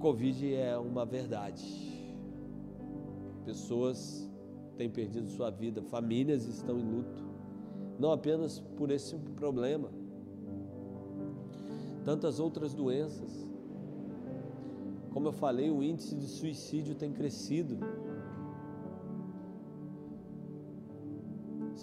Covid 0.00 0.54
é 0.54 0.78
uma 0.78 1.04
verdade 1.04 1.94
Pessoas 3.44 4.26
têm 4.78 4.88
perdido 4.88 5.28
sua 5.28 5.50
vida, 5.50 5.82
famílias 5.82 6.46
estão 6.46 6.78
em 6.78 6.82
luto, 6.82 7.22
não 7.98 8.10
apenas 8.10 8.58
por 8.58 8.90
esse 8.90 9.16
problema, 9.36 9.90
tantas 12.04 12.40
outras 12.40 12.72
doenças. 12.72 13.46
Como 15.12 15.28
eu 15.28 15.32
falei, 15.32 15.70
o 15.70 15.82
índice 15.82 16.16
de 16.16 16.26
suicídio 16.26 16.94
tem 16.94 17.12
crescido. 17.12 17.78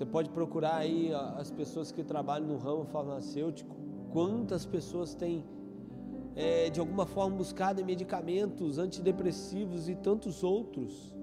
Você 0.01 0.05
pode 0.07 0.29
procurar 0.31 0.77
aí 0.77 1.13
as 1.13 1.51
pessoas 1.51 1.91
que 1.91 2.03
trabalham 2.03 2.47
no 2.47 2.57
ramo 2.57 2.85
farmacêutico, 2.85 3.75
quantas 4.11 4.65
pessoas 4.65 5.13
têm 5.13 5.45
é, 6.35 6.71
de 6.71 6.79
alguma 6.79 7.05
forma 7.05 7.37
buscado 7.37 7.85
medicamentos 7.85 8.79
antidepressivos 8.79 9.87
e 9.87 9.93
tantos 9.93 10.43
outros 10.43 11.15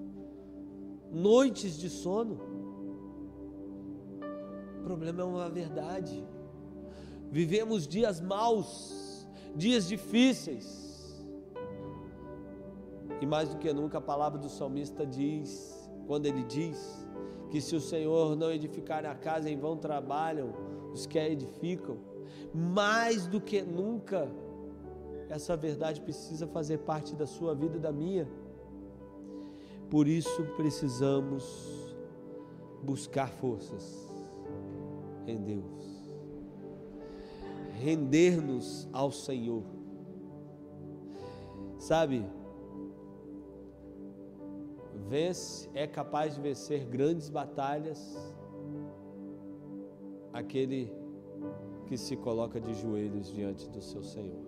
noites 1.11 1.77
de 1.77 1.89
sono. 1.89 2.39
O 4.79 4.83
problema 4.85 5.23
é 5.23 5.25
uma 5.25 5.49
verdade. 5.49 6.25
Vivemos 7.29 7.85
dias 7.85 8.21
maus, 8.21 9.27
dias 9.57 9.89
difíceis. 9.89 11.21
E 13.19 13.25
mais 13.25 13.49
do 13.49 13.57
que 13.57 13.73
nunca 13.73 13.97
a 13.97 14.01
palavra 14.01 14.39
do 14.39 14.47
salmista 14.47 15.05
diz, 15.05 15.91
quando 16.07 16.27
ele 16.27 16.45
diz 16.45 17.05
que 17.49 17.59
se 17.59 17.75
o 17.75 17.81
Senhor 17.81 18.35
não 18.35 18.51
edificar 18.51 19.05
a 19.05 19.15
casa, 19.15 19.49
em 19.49 19.57
vão 19.57 19.75
trabalham 19.75 20.53
os 20.93 21.05
que 21.05 21.17
a 21.17 21.27
edificam. 21.27 21.97
Mais 22.53 23.27
do 23.27 23.41
que 23.41 23.61
nunca, 23.61 24.31
essa 25.29 25.55
verdade 25.57 26.01
precisa 26.01 26.47
fazer 26.47 26.79
parte 26.79 27.15
da 27.15 27.25
sua 27.25 27.53
vida 27.53 27.77
e 27.77 27.79
da 27.79 27.91
minha. 27.91 28.27
Por 29.89 30.07
isso 30.07 30.43
precisamos 30.55 31.95
buscar 32.83 33.27
forças 33.27 34.07
em 35.25 35.37
Deus, 35.37 36.09
render-nos 37.73 38.87
ao 38.93 39.11
Senhor. 39.11 39.63
Sabe, 41.77 42.25
vence, 45.09 45.67
é 45.73 45.87
capaz 45.87 46.35
de 46.35 46.41
vencer 46.41 46.85
grandes 46.85 47.29
batalhas 47.29 47.99
aquele 50.31 50.93
que 51.87 51.97
se 51.97 52.15
coloca 52.15 52.61
de 52.61 52.75
joelhos 52.75 53.33
diante 53.33 53.67
do 53.69 53.81
seu 53.81 54.03
Senhor. 54.03 54.45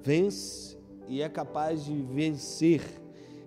Vence 0.00 0.78
e 1.08 1.20
é 1.20 1.28
capaz 1.28 1.84
de 1.84 2.00
vencer 2.00 2.80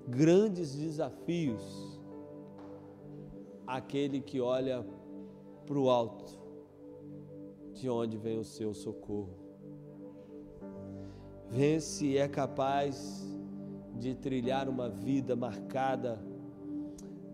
grandes 0.05 0.75
desafios 0.75 1.97
aquele 3.65 4.19
que 4.19 4.41
olha 4.41 4.85
para 5.65 5.79
o 5.79 5.89
alto, 5.89 6.37
de 7.71 7.89
onde 7.89 8.17
vem 8.17 8.37
o 8.37 8.43
seu 8.43 8.73
socorro. 8.73 9.39
Vence 11.49 12.05
e 12.05 12.17
é 12.17 12.27
capaz 12.27 13.30
de 14.01 14.15
trilhar 14.15 14.67
uma 14.67 14.89
vida 14.89 15.35
marcada 15.35 16.19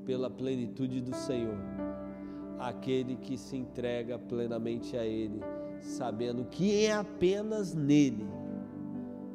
pela 0.06 0.30
plenitude 0.30 1.01
do 1.01 1.15
Senhor, 1.15 1.58
aquele 2.60 3.15
que 3.15 3.38
se 3.38 3.56
entrega 3.56 4.19
plenamente 4.19 4.95
a 4.97 5.06
Ele, 5.06 5.39
sabendo 5.80 6.45
que 6.45 6.86
é 6.86 6.93
apenas 6.93 7.73
nele 7.73 8.27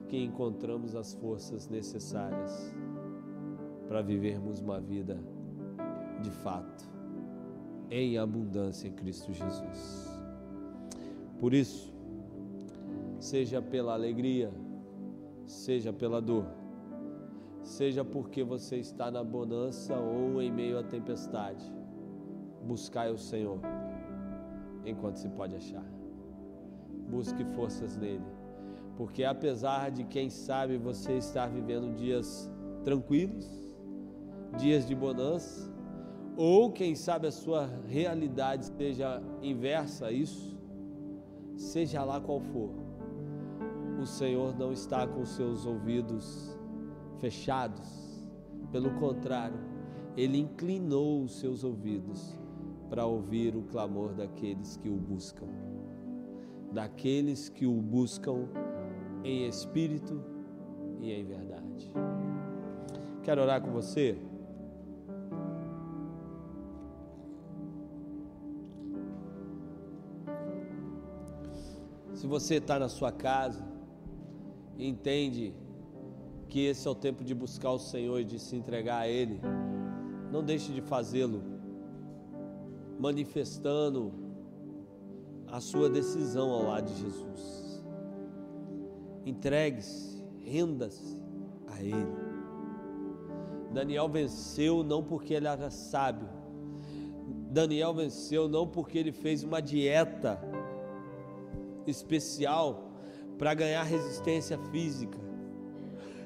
que 0.08 0.22
encontramos 0.22 0.94
as 0.94 1.14
forças 1.14 1.68
necessárias 1.68 2.74
para 3.88 4.02
vivermos 4.02 4.60
uma 4.60 4.78
vida 4.78 5.18
de 6.20 6.30
fato 6.30 6.90
em 7.90 8.18
abundância 8.18 8.88
em 8.88 8.92
Cristo 8.92 9.32
Jesus. 9.32 10.20
Por 11.38 11.52
isso, 11.52 11.92
seja 13.18 13.60
pela 13.60 13.92
alegria, 13.92 14.50
seja 15.44 15.92
pela 15.92 16.20
dor, 16.20 16.46
seja 17.62 18.04
porque 18.04 18.42
você 18.42 18.76
está 18.76 19.10
na 19.10 19.22
bonança 19.22 19.96
ou 19.96 20.42
em 20.42 20.50
meio 20.50 20.78
à 20.78 20.82
tempestade, 20.82 21.64
buscai 22.62 23.10
o 23.10 23.18
Senhor 23.18 23.58
enquanto 24.84 25.16
se 25.16 25.28
pode 25.28 25.54
achar. 25.54 25.84
Busque 27.08 27.44
forças 27.44 27.96
nele, 27.96 28.24
porque 28.96 29.24
apesar 29.24 29.90
de 29.90 30.04
quem 30.04 30.30
sabe 30.30 30.76
você 30.76 31.16
estar 31.18 31.48
vivendo 31.48 31.94
dias 31.94 32.50
tranquilos, 32.84 33.48
dias 34.58 34.86
de 34.86 34.94
bonança, 34.94 35.70
ou 36.36 36.72
quem 36.72 36.94
sabe 36.94 37.26
a 37.26 37.32
sua 37.32 37.68
realidade 37.86 38.64
seja 38.64 39.22
inversa 39.42 40.06
a 40.06 40.12
isso, 40.12 40.58
seja 41.56 42.02
lá 42.02 42.20
qual 42.20 42.40
for, 42.40 42.70
o 44.00 44.06
Senhor 44.06 44.58
não 44.58 44.72
está 44.72 45.06
com 45.06 45.24
seus 45.24 45.66
ouvidos 45.66 46.56
fechados, 47.22 47.88
pelo 48.72 48.90
contrário, 48.98 49.56
Ele 50.16 50.38
inclinou 50.38 51.22
os 51.22 51.38
seus 51.38 51.62
ouvidos 51.62 52.36
para 52.90 53.06
ouvir 53.06 53.54
o 53.54 53.62
clamor 53.62 54.12
daqueles 54.12 54.76
que 54.76 54.88
o 54.88 54.96
buscam, 54.96 55.46
daqueles 56.72 57.48
que 57.48 57.64
o 57.64 57.80
buscam 57.80 58.48
em 59.22 59.46
espírito 59.46 60.20
e 61.00 61.12
em 61.12 61.24
verdade. 61.24 61.92
Quero 63.22 63.40
orar 63.40 63.62
com 63.62 63.70
você. 63.70 64.18
Se 72.14 72.26
você 72.26 72.56
está 72.56 72.80
na 72.80 72.88
sua 72.88 73.12
casa 73.12 73.64
entende 74.76 75.54
que 76.52 76.66
esse 76.66 76.86
é 76.86 76.90
o 76.90 76.94
tempo 76.94 77.24
de 77.24 77.34
buscar 77.34 77.70
o 77.70 77.78
Senhor 77.78 78.20
e 78.20 78.24
de 78.26 78.38
se 78.38 78.54
entregar 78.54 78.98
a 78.98 79.08
Ele, 79.08 79.40
não 80.30 80.44
deixe 80.44 80.70
de 80.70 80.82
fazê-lo, 80.82 81.42
manifestando 83.00 84.12
a 85.46 85.60
sua 85.60 85.88
decisão 85.88 86.50
ao 86.50 86.64
lado 86.64 86.92
de 86.92 87.00
Jesus. 87.00 87.82
Entregue-se, 89.24 90.22
renda-se 90.44 91.16
a 91.68 91.82
Ele. 91.82 92.12
Daniel 93.72 94.10
venceu 94.10 94.82
não 94.84 95.02
porque 95.02 95.32
ele 95.32 95.48
era 95.48 95.70
sábio, 95.70 96.28
Daniel 97.50 97.94
venceu 97.94 98.46
não 98.46 98.68
porque 98.68 98.98
ele 98.98 99.12
fez 99.12 99.42
uma 99.42 99.62
dieta 99.62 100.38
especial 101.86 102.90
para 103.38 103.54
ganhar 103.54 103.84
resistência 103.84 104.58
física. 104.70 105.31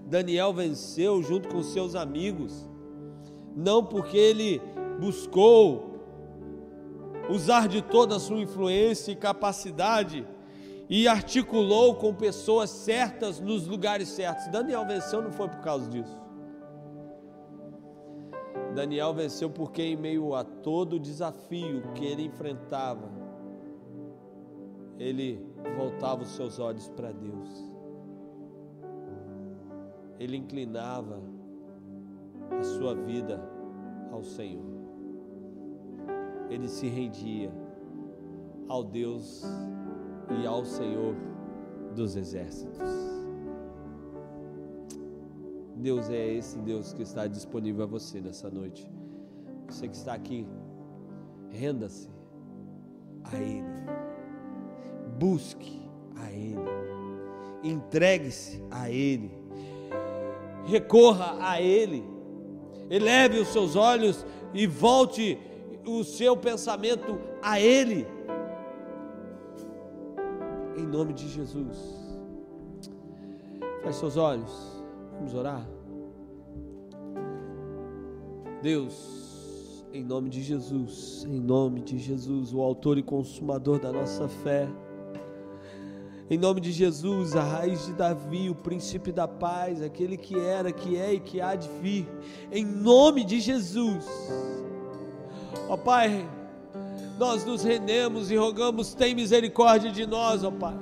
Daniel 0.06 0.52
venceu 0.52 1.22
junto 1.22 1.48
com 1.48 1.62
seus 1.62 1.94
amigos, 1.94 2.68
não 3.54 3.84
porque 3.84 4.16
ele 4.16 4.62
buscou 5.00 5.96
usar 7.28 7.66
de 7.66 7.82
toda 7.82 8.16
a 8.16 8.20
sua 8.20 8.38
influência 8.38 9.10
e 9.10 9.16
capacidade 9.16 10.26
e 10.88 11.08
articulou 11.08 11.96
com 11.96 12.14
pessoas 12.14 12.70
certas 12.70 13.40
nos 13.40 13.66
lugares 13.66 14.08
certos. 14.08 14.46
Daniel 14.48 14.86
venceu 14.86 15.20
não 15.20 15.32
foi 15.32 15.48
por 15.48 15.60
causa 15.60 15.90
disso. 15.90 16.16
Daniel 18.74 19.12
venceu 19.14 19.50
porque, 19.50 19.82
em 19.82 19.96
meio 19.96 20.34
a 20.34 20.44
todo 20.44 20.96
o 20.96 21.00
desafio 21.00 21.82
que 21.94 22.04
ele 22.04 22.24
enfrentava, 22.24 23.10
ele 24.98 25.44
voltava 25.76 26.22
os 26.22 26.28
seus 26.28 26.58
olhos 26.58 26.88
para 26.90 27.10
Deus. 27.10 27.75
Ele 30.18 30.36
inclinava 30.36 31.20
a 32.50 32.62
sua 32.62 32.94
vida 32.94 33.40
ao 34.10 34.22
Senhor. 34.22 34.64
Ele 36.48 36.68
se 36.68 36.86
rendia 36.88 37.52
ao 38.68 38.84
Deus 38.84 39.42
e 40.40 40.46
ao 40.46 40.64
Senhor 40.64 41.14
dos 41.94 42.16
exércitos. 42.16 42.88
Deus 45.76 46.08
é 46.08 46.32
esse 46.34 46.58
Deus 46.58 46.92
que 46.92 47.02
está 47.02 47.26
disponível 47.26 47.84
a 47.84 47.86
você 47.86 48.20
nessa 48.20 48.50
noite. 48.50 48.90
Você 49.68 49.88
que 49.88 49.96
está 49.96 50.14
aqui, 50.14 50.46
renda-se 51.50 52.08
a 53.24 53.36
Ele 53.36 53.96
busque 55.18 55.82
a 56.16 56.30
Ele, 56.30 56.60
entregue-se 57.62 58.62
a 58.70 58.90
Ele, 58.90 59.30
recorra 60.66 61.36
a 61.40 61.60
Ele, 61.60 62.04
eleve 62.90 63.38
os 63.38 63.48
seus 63.48 63.76
olhos 63.76 64.26
e 64.52 64.66
volte 64.66 65.38
o 65.86 66.02
seu 66.04 66.36
pensamento 66.36 67.18
a 67.42 67.60
Ele, 67.60 68.06
em 70.76 70.84
nome 70.84 71.12
de 71.12 71.28
Jesus. 71.28 71.78
Feche 73.82 73.98
seus 73.98 74.16
olhos, 74.16 74.82
vamos 75.14 75.32
orar. 75.32 75.66
Deus, 78.62 79.84
em 79.92 80.02
nome 80.02 80.28
de 80.28 80.42
Jesus, 80.42 81.24
em 81.28 81.40
nome 81.40 81.80
de 81.82 81.98
Jesus, 81.98 82.52
o 82.52 82.60
Autor 82.60 82.98
e 82.98 83.02
Consumador 83.02 83.78
da 83.78 83.92
nossa 83.92 84.28
fé. 84.28 84.68
Em 86.28 86.36
nome 86.36 86.60
de 86.60 86.72
Jesus, 86.72 87.36
a 87.36 87.42
raiz 87.42 87.86
de 87.86 87.92
Davi, 87.92 88.50
o 88.50 88.54
princípio 88.54 89.12
da 89.12 89.28
paz, 89.28 89.80
aquele 89.80 90.16
que 90.16 90.36
era, 90.36 90.72
que 90.72 90.96
é 90.96 91.14
e 91.14 91.20
que 91.20 91.40
há 91.40 91.54
de 91.54 91.68
vir. 91.80 92.08
Em 92.50 92.64
nome 92.64 93.22
de 93.22 93.38
Jesus. 93.38 94.04
Ó 95.68 95.76
Pai, 95.76 96.28
nós 97.16 97.44
nos 97.44 97.62
rendemos 97.62 98.28
e 98.28 98.36
rogamos, 98.36 98.92
tem 98.92 99.14
misericórdia 99.14 99.92
de 99.92 100.04
nós, 100.04 100.42
ó 100.42 100.50
Pai. 100.50 100.76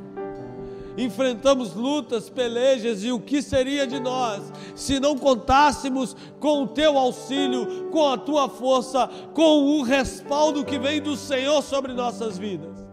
Enfrentamos 0.97 1.75
lutas, 1.75 2.31
pelejas 2.31 3.05
e 3.05 3.13
o 3.13 3.21
que 3.21 3.43
seria 3.43 3.87
de 3.87 4.01
nós 4.01 4.51
se 4.75 4.99
não 4.99 5.19
contássemos 5.19 6.17
com 6.41 6.63
o 6.63 6.69
teu 6.69 6.97
auxílio, 6.97 7.91
com 7.91 8.09
a 8.09 8.17
tua 8.17 8.49
força, 8.49 9.11
com 9.35 9.79
o 9.79 9.83
respaldo 9.83 10.65
que 10.65 10.79
vem 10.79 11.03
do 11.03 11.17
Senhor 11.17 11.61
sobre 11.61 11.93
nossas 11.93 12.39
vidas 12.39 12.84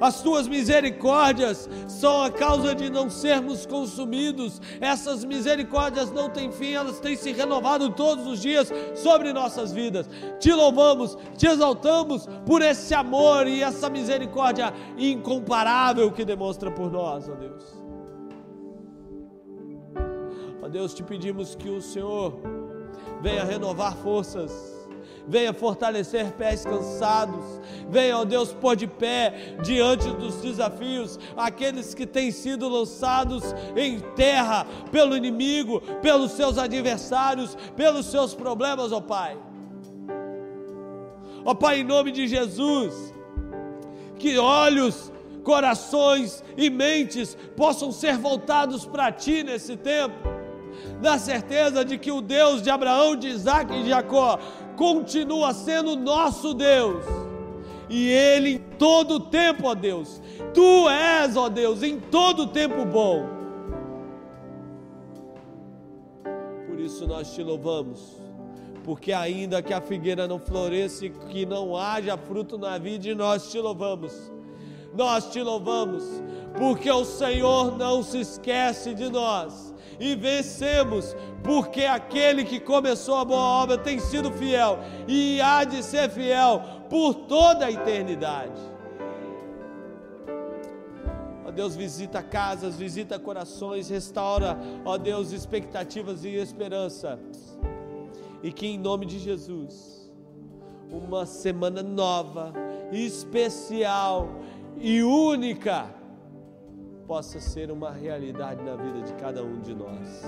as 0.00 0.20
tuas 0.22 0.46
misericórdias 0.46 1.68
são 1.88 2.22
a 2.22 2.30
causa 2.30 2.74
de 2.74 2.90
não 2.90 3.08
sermos 3.08 3.64
consumidos. 3.66 4.60
Essas 4.80 5.24
misericórdias 5.24 6.10
não 6.10 6.28
têm 6.28 6.52
fim, 6.52 6.72
elas 6.72 7.00
têm 7.00 7.16
se 7.16 7.32
renovado 7.32 7.90
todos 7.90 8.26
os 8.26 8.40
dias 8.40 8.70
sobre 8.94 9.32
nossas 9.32 9.72
vidas. 9.72 10.08
Te 10.38 10.52
louvamos, 10.52 11.16
te 11.36 11.46
exaltamos 11.46 12.26
por 12.44 12.62
esse 12.62 12.94
amor 12.94 13.46
e 13.46 13.62
essa 13.62 13.88
misericórdia 13.88 14.72
incomparável 14.96 16.10
que 16.12 16.24
demonstra 16.24 16.70
por 16.70 16.90
nós, 16.90 17.28
ó 17.28 17.34
Deus. 17.34 17.64
Ó 20.62 20.68
Deus, 20.68 20.94
te 20.94 21.02
pedimos 21.02 21.54
que 21.54 21.68
o 21.68 21.80
Senhor 21.80 22.38
venha 23.22 23.44
renovar 23.44 23.96
forças 23.96 24.75
venha 25.26 25.52
fortalecer 25.52 26.32
pés 26.32 26.64
cansados, 26.64 27.60
venha, 27.88 28.18
ó 28.18 28.24
Deus, 28.24 28.52
pôr 28.52 28.76
de 28.76 28.86
pé 28.86 29.56
diante 29.62 30.08
dos 30.10 30.36
desafios 30.36 31.18
aqueles 31.36 31.94
que 31.94 32.06
têm 32.06 32.30
sido 32.30 32.68
lançados 32.68 33.42
em 33.76 34.00
terra 34.14 34.66
pelo 34.90 35.16
inimigo, 35.16 35.80
pelos 36.00 36.32
seus 36.32 36.58
adversários, 36.58 37.56
pelos 37.76 38.06
seus 38.06 38.34
problemas, 38.34 38.92
ó 38.92 39.00
Pai. 39.00 39.36
Ó 41.44 41.54
Pai, 41.54 41.80
em 41.80 41.84
nome 41.84 42.12
de 42.12 42.26
Jesus, 42.26 43.14
que 44.18 44.38
olhos, 44.38 45.12
corações 45.42 46.42
e 46.56 46.68
mentes 46.68 47.36
possam 47.56 47.92
ser 47.92 48.16
voltados 48.18 48.84
para 48.84 49.12
Ti 49.12 49.44
nesse 49.44 49.76
tempo 49.76 50.36
na 51.00 51.18
certeza 51.18 51.84
de 51.84 51.98
que 51.98 52.10
o 52.10 52.20
Deus 52.20 52.62
de 52.62 52.70
Abraão, 52.70 53.16
de 53.16 53.28
Isaac 53.28 53.72
e 53.72 53.82
de 53.82 53.88
Jacó 53.90 54.38
continua 54.76 55.52
sendo 55.52 55.96
nosso 55.96 56.54
Deus. 56.54 57.04
E 57.88 58.08
Ele 58.08 58.50
em 58.50 58.58
todo 58.78 59.18
tempo, 59.20 59.66
ó 59.68 59.74
Deus, 59.74 60.20
Tu 60.52 60.88
és, 60.88 61.36
ó 61.36 61.48
Deus, 61.48 61.82
em 61.82 61.98
todo 61.98 62.48
tempo 62.48 62.84
bom. 62.84 63.26
Por 66.66 66.80
isso 66.80 67.06
nós 67.06 67.32
te 67.32 67.42
louvamos, 67.42 68.16
porque 68.84 69.12
ainda 69.12 69.62
que 69.62 69.72
a 69.72 69.80
figueira 69.80 70.26
não 70.26 70.38
floresça 70.38 71.06
e 71.06 71.10
que 71.10 71.46
não 71.46 71.76
haja 71.76 72.16
fruto 72.16 72.58
na 72.58 72.76
vida, 72.76 73.14
nós 73.14 73.50
te 73.50 73.58
louvamos. 73.58 74.32
Nós 74.94 75.30
te 75.30 75.42
louvamos, 75.42 76.04
porque 76.56 76.90
o 76.90 77.04
Senhor 77.04 77.76
não 77.76 78.02
se 78.02 78.20
esquece 78.20 78.94
de 78.94 79.10
nós 79.10 79.75
e 79.98 80.14
vencemos, 80.14 81.16
porque 81.42 81.84
aquele 81.84 82.44
que 82.44 82.60
começou 82.60 83.16
a 83.16 83.24
boa 83.24 83.62
obra 83.62 83.78
tem 83.78 83.98
sido 83.98 84.30
fiel 84.32 84.78
e 85.06 85.40
há 85.40 85.64
de 85.64 85.82
ser 85.82 86.10
fiel 86.10 86.62
por 86.88 87.14
toda 87.14 87.66
a 87.66 87.70
eternidade. 87.70 88.60
Ó 91.46 91.50
Deus, 91.50 91.76
visita 91.76 92.22
casas, 92.22 92.76
visita 92.76 93.18
corações, 93.18 93.88
restaura, 93.88 94.58
ó 94.84 94.98
Deus, 94.98 95.32
expectativas 95.32 96.24
e 96.24 96.34
esperança. 96.34 97.18
E 98.42 98.52
que 98.52 98.66
em 98.66 98.78
nome 98.78 99.06
de 99.06 99.18
Jesus, 99.18 100.10
uma 100.90 101.26
semana 101.26 101.82
nova, 101.82 102.52
especial 102.92 104.28
e 104.76 105.02
única 105.02 105.94
possa 107.06 107.40
ser 107.40 107.70
uma 107.70 107.90
realidade 107.90 108.62
na 108.62 108.76
vida 108.76 109.02
de 109.02 109.14
cada 109.14 109.42
um 109.42 109.60
de 109.60 109.74
nós. 109.74 110.22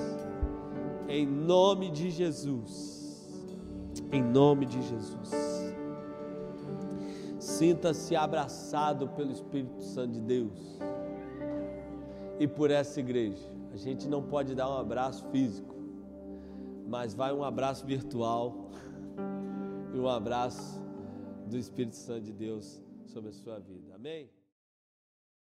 Em 1.09 1.26
nome 1.26 1.91
de 1.91 2.11
Jesus. 2.11 2.99
Em 4.12 4.22
nome 4.22 4.66
de 4.66 4.81
Jesus. 4.83 5.31
Sinta-se 7.39 8.14
abraçado 8.14 9.09
pelo 9.09 9.33
Espírito 9.33 9.83
Santo 9.83 10.12
de 10.12 10.20
Deus 10.20 10.79
e 12.39 12.47
por 12.47 12.70
essa 12.70 13.01
igreja. 13.01 13.51
A 13.72 13.76
gente 13.76 14.09
não 14.09 14.22
pode 14.22 14.55
dar 14.55 14.70
um 14.70 14.79
abraço 14.79 15.26
físico, 15.31 15.74
mas 16.87 17.14
vai 17.14 17.33
um 17.33 17.43
abraço 17.43 17.85
virtual 17.85 18.70
e 19.93 19.99
um 19.99 20.09
abraço 20.09 20.81
do 21.47 21.57
Espírito 21.57 21.97
Santo 21.97 22.22
de 22.22 22.33
Deus 22.33 22.83
sobre 23.07 23.31
a 23.31 23.33
sua 23.33 23.59
vida. 23.59 23.95
Amém? 23.95 24.38